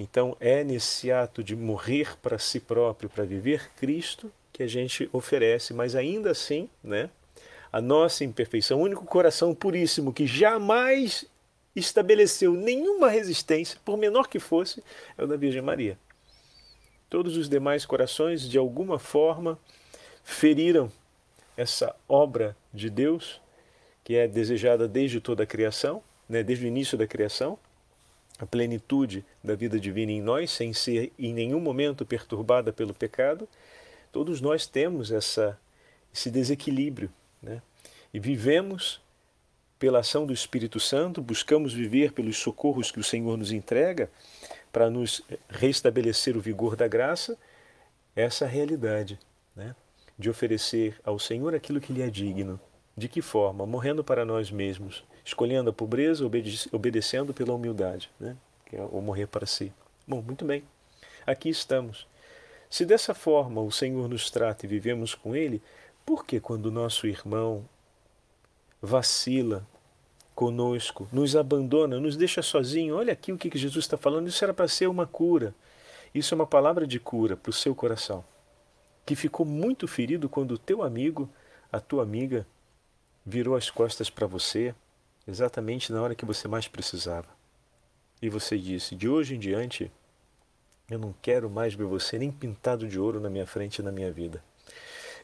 Então 0.00 0.34
é 0.40 0.64
nesse 0.64 1.12
ato 1.12 1.44
de 1.44 1.54
morrer 1.54 2.16
para 2.22 2.38
si 2.38 2.58
próprio, 2.58 3.10
para 3.10 3.22
viver 3.22 3.70
Cristo, 3.76 4.32
que 4.50 4.62
a 4.62 4.66
gente 4.66 5.10
oferece, 5.12 5.74
mas 5.74 5.94
ainda 5.94 6.30
assim, 6.30 6.70
né, 6.82 7.10
a 7.70 7.82
nossa 7.82 8.24
imperfeição, 8.24 8.80
o 8.80 8.84
único 8.84 9.04
coração 9.04 9.54
puríssimo 9.54 10.10
que 10.10 10.26
jamais 10.26 11.26
estabeleceu 11.76 12.54
nenhuma 12.54 13.10
resistência, 13.10 13.78
por 13.84 13.98
menor 13.98 14.26
que 14.26 14.38
fosse, 14.38 14.82
é 15.18 15.22
o 15.22 15.26
da 15.26 15.36
Virgem 15.36 15.60
Maria. 15.60 15.98
Todos 17.10 17.36
os 17.36 17.46
demais 17.46 17.84
corações, 17.84 18.48
de 18.48 18.56
alguma 18.56 18.98
forma, 18.98 19.58
feriram 20.24 20.90
essa 21.58 21.94
obra 22.08 22.56
de 22.72 22.88
Deus 22.88 23.38
que 24.02 24.16
é 24.16 24.26
desejada 24.26 24.88
desde 24.88 25.20
toda 25.20 25.42
a 25.42 25.46
criação, 25.46 26.02
né, 26.26 26.42
desde 26.42 26.64
o 26.64 26.68
início 26.68 26.96
da 26.96 27.06
criação, 27.06 27.58
a 28.40 28.46
plenitude 28.46 29.24
da 29.44 29.54
vida 29.54 29.78
divina 29.78 30.12
em 30.12 30.22
nós, 30.22 30.50
sem 30.50 30.72
ser 30.72 31.12
em 31.18 31.34
nenhum 31.34 31.60
momento 31.60 32.06
perturbada 32.06 32.72
pelo 32.72 32.94
pecado, 32.94 33.48
todos 34.10 34.40
nós 34.40 34.66
temos 34.66 35.12
essa, 35.12 35.58
esse 36.14 36.30
desequilíbrio. 36.30 37.10
Né? 37.42 37.60
E 38.14 38.18
vivemos 38.18 39.00
pela 39.78 40.00
ação 40.00 40.26
do 40.26 40.32
Espírito 40.32 40.80
Santo, 40.80 41.22
buscamos 41.22 41.72
viver 41.72 42.12
pelos 42.12 42.36
socorros 42.36 42.90
que 42.90 43.00
o 43.00 43.04
Senhor 43.04 43.36
nos 43.36 43.52
entrega 43.52 44.10
para 44.72 44.88
nos 44.88 45.22
restabelecer 45.48 46.36
o 46.36 46.40
vigor 46.40 46.76
da 46.76 46.86
graça, 46.88 47.36
essa 48.14 48.46
realidade. 48.46 49.18
Né? 49.54 49.74
de 50.20 50.28
oferecer 50.28 51.00
ao 51.02 51.18
Senhor 51.18 51.54
aquilo 51.54 51.80
que 51.80 51.92
lhe 51.92 52.02
é 52.02 52.10
digno. 52.10 52.60
De 52.94 53.08
que 53.08 53.22
forma? 53.22 53.64
Morrendo 53.64 54.04
para 54.04 54.24
nós 54.24 54.50
mesmos, 54.50 55.02
escolhendo 55.30 55.70
a 55.70 55.72
pobreza, 55.72 56.24
obedecendo 56.72 57.32
pela 57.32 57.54
humildade, 57.54 58.10
né? 58.18 58.36
que 58.66 58.76
é 58.76 58.82
o 58.82 59.00
morrer 59.00 59.26
para 59.26 59.46
si. 59.46 59.72
Bom, 60.06 60.22
muito 60.22 60.44
bem. 60.44 60.62
Aqui 61.26 61.48
estamos. 61.48 62.06
Se 62.68 62.84
dessa 62.84 63.14
forma 63.14 63.60
o 63.60 63.70
Senhor 63.70 64.08
nos 64.08 64.30
trata 64.30 64.64
e 64.64 64.68
vivemos 64.68 65.14
com 65.14 65.34
Ele, 65.34 65.62
por 66.04 66.24
que 66.24 66.38
quando 66.38 66.66
o 66.66 66.70
nosso 66.70 67.06
irmão 67.06 67.64
vacila 68.80 69.66
conosco, 70.34 71.08
nos 71.12 71.36
abandona, 71.36 71.98
nos 71.98 72.16
deixa 72.16 72.42
sozinho? 72.42 72.96
Olha 72.96 73.12
aqui 73.12 73.32
o 73.32 73.38
que 73.38 73.56
Jesus 73.58 73.84
está 73.84 73.96
falando. 73.96 74.28
Isso 74.28 74.44
era 74.44 74.54
para 74.54 74.68
ser 74.68 74.88
uma 74.88 75.06
cura. 75.06 75.54
Isso 76.14 76.34
é 76.34 76.36
uma 76.36 76.46
palavra 76.46 76.86
de 76.86 76.98
cura 76.98 77.36
para 77.36 77.50
o 77.50 77.52
seu 77.52 77.74
coração 77.74 78.24
que 79.10 79.16
ficou 79.16 79.44
muito 79.44 79.88
ferido 79.88 80.28
quando 80.28 80.52
o 80.52 80.58
teu 80.58 80.84
amigo, 80.84 81.28
a 81.72 81.80
tua 81.80 82.04
amiga, 82.04 82.46
virou 83.26 83.56
as 83.56 83.68
costas 83.68 84.08
para 84.08 84.24
você 84.24 84.72
exatamente 85.26 85.92
na 85.92 86.02
hora 86.02 86.14
que 86.14 86.24
você 86.24 86.48
mais 86.48 86.68
precisava. 86.68 87.28
E 88.20 88.28
você 88.28 88.58
disse: 88.58 88.94
De 88.94 89.08
hoje 89.08 89.36
em 89.36 89.38
diante, 89.38 89.90
eu 90.90 90.98
não 90.98 91.14
quero 91.22 91.48
mais 91.48 91.74
ver 91.74 91.84
você 91.84 92.18
nem 92.18 92.30
pintado 92.30 92.86
de 92.88 92.98
ouro 92.98 93.20
na 93.20 93.30
minha 93.30 93.46
frente 93.46 93.78
e 93.78 93.82
na 93.82 93.92
minha 93.92 94.12
vida. 94.12 94.42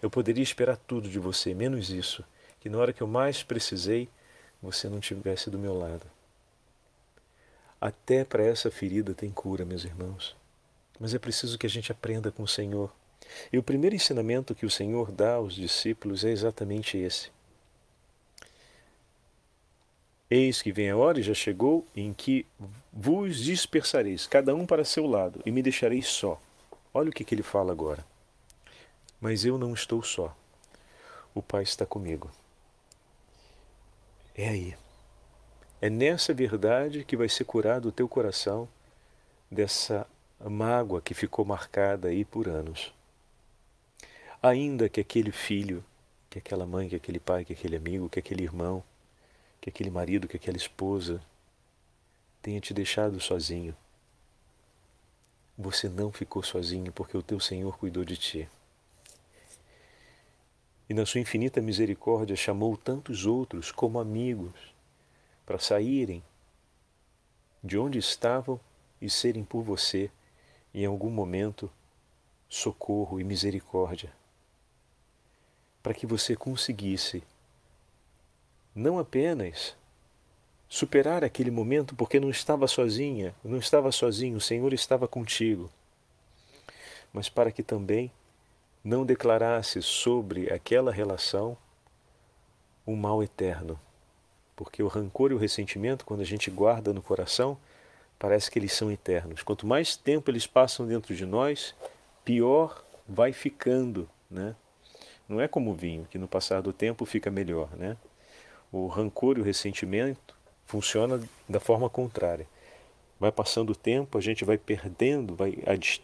Eu 0.01 0.11
poderia 0.11 0.42
esperar 0.42 0.76
tudo 0.76 1.09
de 1.09 1.18
você, 1.18 1.55
menos 1.55 1.90
isso, 1.90 2.24
que 2.61 2.68
na 2.68 2.78
hora 2.78 2.92
que 2.92 3.03
eu 3.03 3.07
mais 3.07 3.42
precisei, 3.42 4.09
você 4.62 4.88
não 4.88 5.01
tivesse 5.01 5.51
do 5.51 5.59
meu 5.59 5.76
lado. 5.76 6.07
Até 7.80 8.24
para 8.24 8.42
essa 8.42 8.70
ferida 8.70 9.14
tem 9.14 9.30
cura, 9.30 9.64
meus 9.64 9.84
irmãos. 9.84 10.36
Mas 10.99 11.14
é 11.14 11.18
preciso 11.18 11.59
que 11.59 11.66
a 11.66 11.70
gente 11.70 11.92
aprenda 11.92 12.30
com 12.30 12.42
o 12.42 12.49
Senhor 12.49 12.92
e 13.53 13.59
o 13.59 13.62
primeiro 13.62 13.97
ensinamento 13.97 14.55
que 14.55 14.66
o 14.66 14.70
Senhor 14.70 15.11
dá 15.11 15.34
aos 15.34 15.55
discípulos 15.55 16.24
é 16.24 16.30
exatamente 16.30 16.97
esse. 16.97 17.30
Eis 20.31 20.61
que 20.61 20.72
vem 20.72 20.91
a 20.91 20.97
hora 20.97 21.20
e 21.20 21.22
já 21.22 21.35
chegou 21.35 21.87
em 21.95 22.12
que 22.12 22.45
vos 22.93 23.39
dispersareis, 23.39 24.27
cada 24.27 24.55
um 24.55 24.66
para 24.66 24.85
seu 24.85 25.07
lado, 25.07 25.41
e 25.47 25.51
me 25.51 25.62
deixareis 25.62 26.07
só. 26.07 26.41
Olha 26.93 27.11
o 27.11 27.12
que, 27.12 27.24
que 27.24 27.35
ele 27.35 27.43
fala 27.43 27.72
agora. 27.72 28.05
Mas 29.20 29.45
eu 29.45 29.57
não 29.57 29.72
estou 29.72 30.03
só. 30.03 30.37
O 31.35 31.43
Pai 31.43 31.62
está 31.62 31.87
comigo. 31.87 32.31
É 34.35 34.49
aí. 34.49 34.77
É 35.81 35.89
nessa 35.89 36.35
verdade 36.35 37.05
que 37.05 37.16
vai 37.16 37.29
ser 37.29 37.45
curado 37.45 37.89
o 37.89 37.93
teu 37.93 38.09
coração 38.09 38.68
dessa 39.51 40.07
mágoa 40.41 41.01
que 41.01 41.14
ficou 41.14 41.45
marcada 41.45 42.09
aí 42.09 42.24
por 42.24 42.49
anos 42.49 42.93
ainda 44.43 44.89
que 44.89 45.01
aquele 45.01 45.33
filho, 45.33 45.85
que 46.31 46.39
aquela 46.39 46.66
mãe, 46.66 46.89
que 46.89 46.97
aquele 46.97 47.18
pai, 47.18 47.45
que 47.45 47.53
aquele 47.53 47.77
amigo, 47.77 48.09
que 48.09 48.18
aquele 48.18 48.45
irmão, 48.45 48.83
que 49.67 49.71
aquele 49.71 49.91
marido, 49.91 50.29
que 50.29 50.37
aquela 50.37 50.57
esposa 50.57 51.21
tenha 52.41 52.61
te 52.61 52.73
deixado 52.73 53.19
sozinho. 53.21 53.77
Você 55.59 55.89
não 55.89 56.12
ficou 56.12 56.41
sozinho 56.41 56.93
porque 56.93 57.17
o 57.17 57.23
teu 57.23 57.41
Senhor 57.41 57.77
cuidou 57.77 58.05
de 58.05 58.17
ti. 58.17 58.49
E 60.89 60.95
na 60.95 61.05
sua 61.05 61.21
infinita 61.21 61.61
misericórdia 61.61 62.37
chamou 62.37 62.77
tantos 62.77 63.27
outros 63.27 63.73
como 63.73 63.99
amigos 63.99 64.55
para 65.45 65.59
saírem 65.59 66.23
de 67.61 67.77
onde 67.77 67.99
estavam 67.99 68.61
e 69.01 69.11
serem 69.11 69.43
por 69.43 69.64
você, 69.64 70.09
em 70.73 70.87
algum 70.87 71.11
momento, 71.11 71.69
socorro 72.49 73.19
e 73.19 73.25
misericórdia 73.25 74.14
para 75.83 75.93
que 75.93 76.07
você 76.07 76.37
conseguisse 76.37 77.25
não 78.77 78.99
apenas 78.99 79.74
superar 80.68 81.24
aquele 81.24 81.51
momento 81.51 81.95
porque 81.95 82.20
não 82.20 82.29
estava 82.29 82.68
sozinha, 82.68 83.35
não 83.43 83.57
estava 83.57 83.91
sozinho, 83.91 84.37
o 84.37 84.41
Senhor 84.41 84.72
estava 84.74 85.09
contigo, 85.09 85.70
mas 87.11 87.31
para 87.31 87.51
que 87.51 87.62
também 87.62 88.12
não 88.85 89.07
declarasse 89.07 89.81
sobre 89.81 90.53
aquela 90.53 90.93
relação 90.93 91.57
um 92.87 92.95
mal 92.95 93.22
eterno. 93.22 93.81
Porque 94.55 94.83
o 94.83 94.89
rancor 94.89 95.33
e 95.33 95.35
o 95.35 95.39
ressentimento, 95.39 96.05
quando 96.05 96.20
a 96.20 96.24
gente 96.24 96.51
guarda 96.51 96.93
no 96.93 97.03
coração, 97.03 97.59
parece 98.18 98.51
que 98.51 98.59
eles 98.59 98.72
são 98.72 98.91
eternos. 98.93 99.43
Quanto 99.43 99.66
mais 99.66 99.97
tempo 99.97 100.31
eles 100.31 100.47
passam 100.47 100.87
dentro 100.87 101.14
de 101.14 101.27
nós, 101.27 101.74
pior 102.24 102.85
vai 103.09 103.33
ficando, 103.33 104.09
né? 104.31 104.55
Não 105.29 105.41
é 105.41 105.49
como 105.49 105.72
o 105.72 105.74
vinho, 105.74 106.07
que 106.11 106.18
no 106.18 106.29
passar 106.29 106.62
do 106.62 106.72
tempo 106.72 107.05
fica 107.05 107.31
melhor, 107.31 107.68
né? 107.77 107.97
O 108.73 108.87
rancor 108.87 109.39
e 109.39 109.41
o 109.41 109.45
ressentimento 109.45 110.35
funciona 110.64 111.21
da 111.49 111.61
forma 111.61 111.89
contrária. 111.89 112.47
Vai 113.19 113.33
passando 113.33 113.71
o 113.71 113.77
tempo, 113.77 114.19
a 114.19 114.21
gente 114.21 114.45
vai 114.45 114.59
perdendo, 114.59 115.35
vai, 115.35 115.57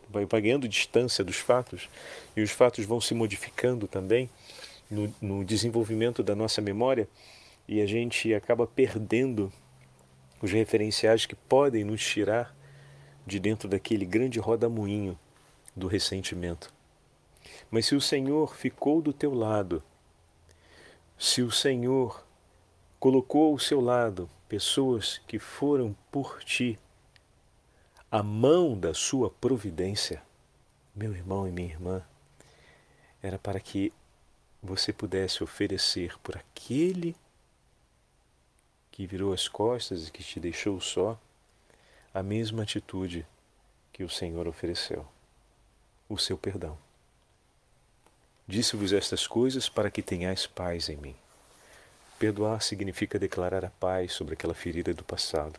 vai, 0.09 0.25
vai 0.25 0.41
ganhando 0.41 0.69
distância 0.69 1.23
dos 1.23 1.37
fatos 1.37 1.91
e 2.35 2.41
os 2.41 2.51
fatos 2.51 2.87
vão 2.87 3.01
se 3.01 3.13
modificando 3.13 3.87
também 3.87 4.31
no, 4.91 5.15
no 5.21 5.45
desenvolvimento 5.45 6.23
da 6.23 6.35
nossa 6.35 6.63
memória 6.63 7.09
e 7.69 7.81
a 7.83 7.87
gente 7.87 8.33
acaba 8.33 8.67
perdendo 8.67 9.53
os 10.41 10.51
referenciais 10.51 11.27
que 11.27 11.35
podem 11.35 11.85
nos 11.85 12.05
tirar 12.05 12.55
de 13.27 13.39
dentro 13.39 13.69
daquele 13.69 14.05
grande 14.05 14.39
rodamuinho 14.39 15.19
do 15.75 15.87
ressentimento. 15.87 16.73
Mas 17.71 17.87
se 17.87 17.95
o 17.95 18.01
Senhor 18.01 18.55
ficou 18.55 19.01
do 19.01 19.13
teu 19.13 19.33
lado, 19.33 19.83
se 21.19 21.43
o 21.43 21.51
Senhor 21.51 22.25
colocou 23.03 23.51
ao 23.51 23.59
seu 23.59 23.81
lado 23.81 24.31
pessoas 24.49 25.19
que 25.27 25.37
foram 25.37 25.93
por 26.09 26.39
ti, 26.45 26.79
a 28.09 28.23
mão 28.23 28.79
da 28.79 28.95
sua 28.95 29.29
providência, 29.29 30.23
meu 30.95 31.13
irmão 31.13 31.49
e 31.49 31.51
minha 31.51 31.67
irmã, 31.67 32.07
era 33.21 33.41
para 33.41 33.59
que 33.59 33.93
você 34.63 34.93
pudesse 34.93 35.43
oferecer 35.43 36.17
por 36.21 36.37
aquele 36.37 37.17
que 38.93 39.05
virou 39.05 39.33
as 39.33 39.49
costas 39.49 40.07
e 40.07 40.13
que 40.13 40.23
te 40.23 40.39
deixou 40.39 40.81
só, 40.81 41.19
a 42.15 42.23
mesma 42.23 42.63
atitude 42.63 43.27
que 43.93 44.05
o 44.05 44.09
Senhor 44.09 44.47
ofereceu, 44.47 45.05
o 46.09 46.17
seu 46.17 46.39
perdão. 46.39 46.79
Disse-vos 48.47 48.93
estas 48.93 49.27
coisas 49.27 49.69
para 49.69 49.91
que 49.91 50.03
tenhais 50.03 50.47
paz 50.47 50.89
em 50.89 50.97
mim. 50.99 51.17
Perdoar 52.23 52.63
significa 52.63 53.19
declarar 53.19 53.65
a 53.65 53.71
paz 53.71 54.13
sobre 54.13 54.35
aquela 54.35 54.55
ferida 54.55 54.95
do 54.95 55.03
passado. 55.03 55.59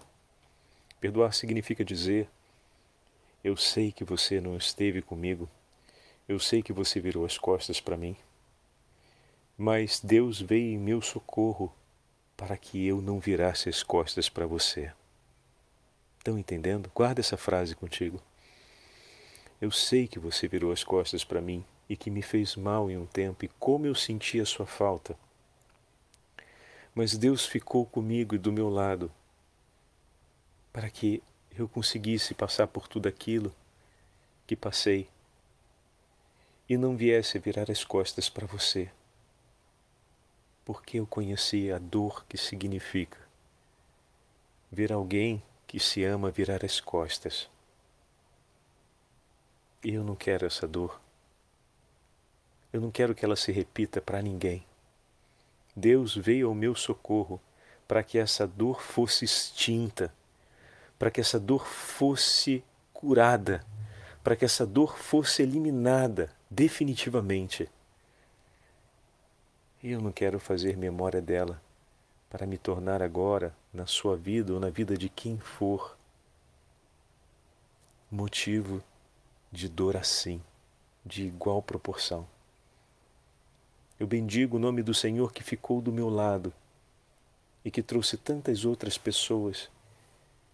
Perdoar 1.01 1.33
significa 1.33 1.83
dizer: 1.83 2.29
Eu 3.43 3.57
sei 3.57 3.91
que 3.91 4.05
você 4.05 4.39
não 4.39 4.55
esteve 4.55 5.01
comigo, 5.01 5.49
eu 6.25 6.39
sei 6.39 6.63
que 6.63 6.71
você 6.71 7.01
virou 7.01 7.25
as 7.25 7.37
costas 7.37 7.81
para 7.81 7.97
mim, 7.97 8.15
mas 9.57 9.99
Deus 10.01 10.39
veio 10.39 10.75
em 10.75 10.77
meu 10.77 11.01
socorro 11.01 11.69
para 12.37 12.55
que 12.55 12.87
eu 12.87 13.01
não 13.01 13.19
virasse 13.19 13.67
as 13.67 13.83
costas 13.83 14.29
para 14.29 14.47
você. 14.47 14.89
Estão 16.17 16.39
entendendo? 16.39 16.89
Guarda 16.95 17.19
essa 17.19 17.35
frase 17.35 17.75
contigo. 17.75 18.21
Eu 19.59 19.69
sei 19.69 20.07
que 20.07 20.17
você 20.17 20.47
virou 20.47 20.71
as 20.71 20.81
costas 20.81 21.25
para 21.25 21.41
mim 21.41 21.65
e 21.89 21.97
que 21.97 22.09
me 22.09 22.21
fez 22.21 22.55
mal 22.55 22.89
em 22.89 22.95
um 22.95 23.05
tempo 23.05 23.43
e 23.43 23.49
como 23.59 23.85
eu 23.85 23.93
senti 23.93 24.39
a 24.39 24.45
sua 24.45 24.65
falta. 24.65 25.13
Mas 26.93 27.17
Deus 27.17 27.45
ficou 27.45 27.85
comigo 27.85 28.35
e 28.35 28.37
do 28.37 28.51
meu 28.51 28.69
lado 28.69 29.11
para 30.71 30.89
que 30.89 31.21
eu 31.55 31.67
conseguisse 31.67 32.33
passar 32.33 32.67
por 32.67 32.87
tudo 32.87 33.07
aquilo 33.07 33.53
que 34.47 34.55
passei 34.55 35.07
e 36.67 36.77
não 36.77 36.97
viesse 36.97 37.37
virar 37.37 37.69
as 37.69 37.83
costas 37.83 38.29
para 38.29 38.47
você 38.47 38.89
porque 40.65 40.99
eu 40.99 41.05
conheci 41.05 41.71
a 41.71 41.77
dor 41.77 42.25
que 42.25 42.37
significa 42.37 43.17
ver 44.71 44.91
alguém 44.91 45.43
que 45.67 45.79
se 45.79 46.03
ama 46.03 46.31
virar 46.31 46.63
as 46.63 46.79
costas. 46.79 47.49
E 49.83 49.93
eu 49.93 50.03
não 50.03 50.15
quero 50.15 50.45
essa 50.45 50.67
dor. 50.67 50.99
Eu 52.71 52.79
não 52.79 52.89
quero 52.89 53.13
que 53.13 53.25
ela 53.25 53.35
se 53.35 53.51
repita 53.51 54.01
para 54.01 54.21
ninguém. 54.21 54.65
Deus 55.75 56.15
veio 56.15 56.47
ao 56.47 56.55
meu 56.55 56.75
socorro 56.75 57.39
para 57.87 58.03
que 58.03 58.17
essa 58.17 58.47
dor 58.47 58.81
fosse 58.81 59.25
extinta, 59.25 60.13
para 60.97 61.11
que 61.11 61.19
essa 61.19 61.39
dor 61.39 61.65
fosse 61.65 62.63
curada, 62.93 63.65
para 64.23 64.35
que 64.35 64.45
essa 64.45 64.65
dor 64.65 64.97
fosse 64.97 65.41
eliminada 65.41 66.31
definitivamente. 66.49 67.69
Eu 69.83 69.99
não 69.99 70.11
quero 70.11 70.39
fazer 70.39 70.77
memória 70.77 71.21
dela 71.21 71.61
para 72.29 72.47
me 72.47 72.57
tornar 72.57 73.01
agora, 73.01 73.53
na 73.73 73.85
sua 73.85 74.15
vida 74.15 74.53
ou 74.53 74.59
na 74.59 74.69
vida 74.69 74.97
de 74.97 75.09
quem 75.09 75.37
for, 75.39 75.97
motivo 78.09 78.81
de 79.51 79.67
dor 79.67 79.97
assim, 79.97 80.41
de 81.05 81.23
igual 81.27 81.61
proporção. 81.61 82.32
Eu 83.99 84.07
bendigo 84.07 84.57
o 84.57 84.59
nome 84.59 84.81
do 84.81 84.93
Senhor 84.93 85.31
que 85.31 85.43
ficou 85.43 85.81
do 85.81 85.91
meu 85.91 86.09
lado 86.09 86.51
e 87.63 87.69
que 87.69 87.81
trouxe 87.81 88.17
tantas 88.17 88.65
outras 88.65 88.97
pessoas 88.97 89.69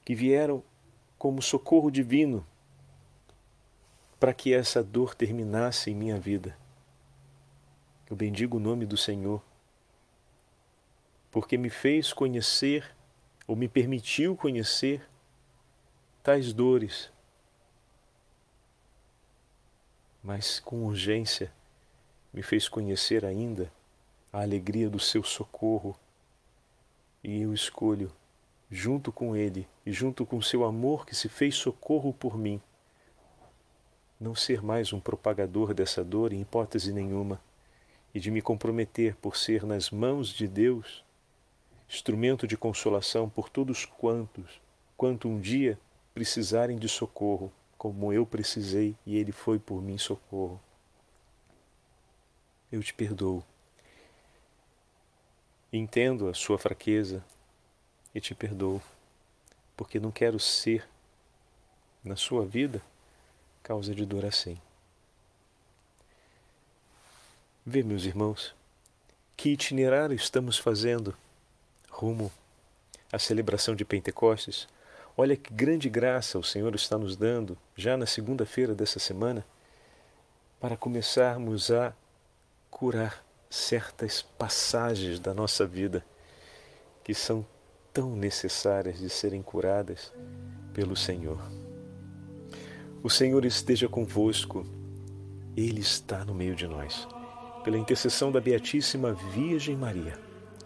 que 0.03 0.13
vieram 0.13 0.61
como 1.17 1.41
socorro 1.41 1.89
divino 1.89 2.45
para 4.19 4.33
que 4.33 4.53
essa 4.53 4.83
dor 4.83 5.15
terminasse 5.15 5.89
em 5.89 5.95
minha 5.95 6.19
vida. 6.19 6.57
Eu 8.09 8.15
bendigo 8.15 8.57
o 8.57 8.59
nome 8.59 8.85
do 8.85 8.97
Senhor, 8.97 9.41
porque 11.31 11.57
me 11.57 11.69
fez 11.69 12.11
conhecer, 12.11 12.95
ou 13.47 13.55
me 13.55 13.67
permitiu 13.67 14.35
conhecer, 14.35 15.07
tais 16.21 16.51
dores. 16.51 17.11
Mas 20.21 20.59
com 20.59 20.85
urgência 20.85 21.53
me 22.33 22.41
fez 22.41 22.69
conhecer 22.69 23.25
ainda 23.25 23.71
a 24.31 24.41
alegria 24.41 24.89
do 24.89 24.99
seu 24.99 25.23
socorro, 25.23 25.97
e 27.23 27.41
eu 27.41 27.53
escolho, 27.53 28.11
junto 28.69 29.11
com 29.11 29.35
Ele 29.35 29.67
e 29.85 29.91
junto 29.91 30.25
com 30.25 30.41
seu 30.41 30.63
amor 30.63 31.05
que 31.05 31.15
se 31.15 31.27
fez 31.27 31.55
socorro 31.55 32.13
por 32.13 32.37
mim, 32.37 32.61
não 34.19 34.35
ser 34.35 34.61
mais 34.61 34.93
um 34.93 34.99
propagador 34.99 35.73
dessa 35.73 36.03
dor 36.03 36.33
em 36.33 36.41
hipótese 36.41 36.91
nenhuma 36.91 37.41
e 38.13 38.19
de 38.19 38.29
me 38.29 38.41
comprometer 38.41 39.15
por 39.15 39.37
ser 39.37 39.65
nas 39.65 39.89
mãos 39.89 40.29
de 40.29 40.47
Deus 40.47 41.03
instrumento 41.89 42.45
de 42.45 42.55
consolação 42.55 43.27
por 43.27 43.49
todos 43.49 43.83
quantos, 43.83 44.61
quanto 44.95 45.27
um 45.27 45.39
dia 45.39 45.79
precisarem 46.13 46.77
de 46.77 46.87
socorro, 46.87 47.51
como 47.77 48.13
eu 48.13 48.25
precisei 48.25 48.95
e 49.05 49.17
Ele 49.17 49.31
foi 49.31 49.57
por 49.57 49.81
mim 49.81 49.97
socorro. 49.97 50.61
Eu 52.71 52.83
te 52.83 52.93
perdoo. 52.93 53.43
Entendo 55.73 56.27
a 56.27 56.33
sua 56.33 56.57
fraqueza 56.57 57.23
e 58.13 58.21
te 58.21 58.35
perdoo, 58.35 58.81
porque 59.75 59.99
não 59.99 60.11
quero 60.11 60.39
ser 60.39 60.87
na 62.03 62.15
sua 62.15 62.45
vida 62.45 62.81
causa 63.63 63.93
de 63.93 64.05
dor 64.05 64.25
assim. 64.25 64.59
Vê, 67.65 67.83
meus 67.83 68.03
irmãos, 68.03 68.55
que 69.37 69.49
itinerário 69.49 70.15
estamos 70.15 70.57
fazendo 70.57 71.15
rumo 71.89 72.31
à 73.11 73.17
celebração 73.17 73.75
de 73.75 73.85
Pentecostes. 73.85 74.67
Olha 75.17 75.35
que 75.35 75.53
grande 75.53 75.89
graça 75.89 76.37
o 76.37 76.43
Senhor 76.43 76.73
está 76.73 76.97
nos 76.97 77.15
dando, 77.15 77.57
já 77.75 77.97
na 77.97 78.05
segunda-feira 78.05 78.73
dessa 78.73 78.99
semana, 78.99 79.45
para 80.59 80.77
começarmos 80.77 81.71
a 81.71 81.93
curar 82.69 83.25
certas 83.49 84.21
passagens 84.21 85.19
da 85.19 85.33
nossa 85.33 85.65
vida 85.65 86.05
que 87.03 87.13
são 87.13 87.45
tão 87.91 88.15
necessárias 88.15 88.99
de 88.99 89.09
serem 89.09 89.41
curadas 89.41 90.13
pelo 90.73 90.95
Senhor. 90.95 91.39
O 93.01 93.09
Senhor 93.09 93.45
esteja 93.45 93.87
convosco, 93.87 94.65
Ele 95.55 95.81
está 95.81 96.23
no 96.23 96.33
meio 96.33 96.55
de 96.55 96.67
nós 96.67 97.07
pela 97.63 97.77
intercessão 97.77 98.31
da 98.31 98.39
Beatíssima 98.39 99.13
Virgem 99.13 99.75
Maria, 99.75 100.17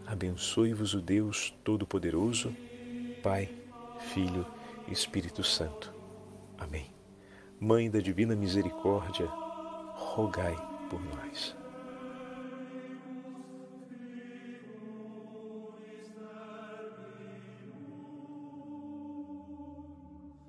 abençoe-vos 0.05 0.93
o 0.93 1.01
Deus 1.01 1.53
Todo-Poderoso, 1.63 2.55
Pai, 3.21 3.49
Filho 4.13 4.45
e 4.87 4.93
Espírito 4.93 5.43
Santo. 5.43 5.93
Amém. 6.57 6.91
Mãe 7.59 7.89
da 7.89 7.99
Divina 7.99 8.35
Misericórdia, 8.35 9.27
rogai 9.95 10.55
por 10.89 11.01
nós. 11.03 11.62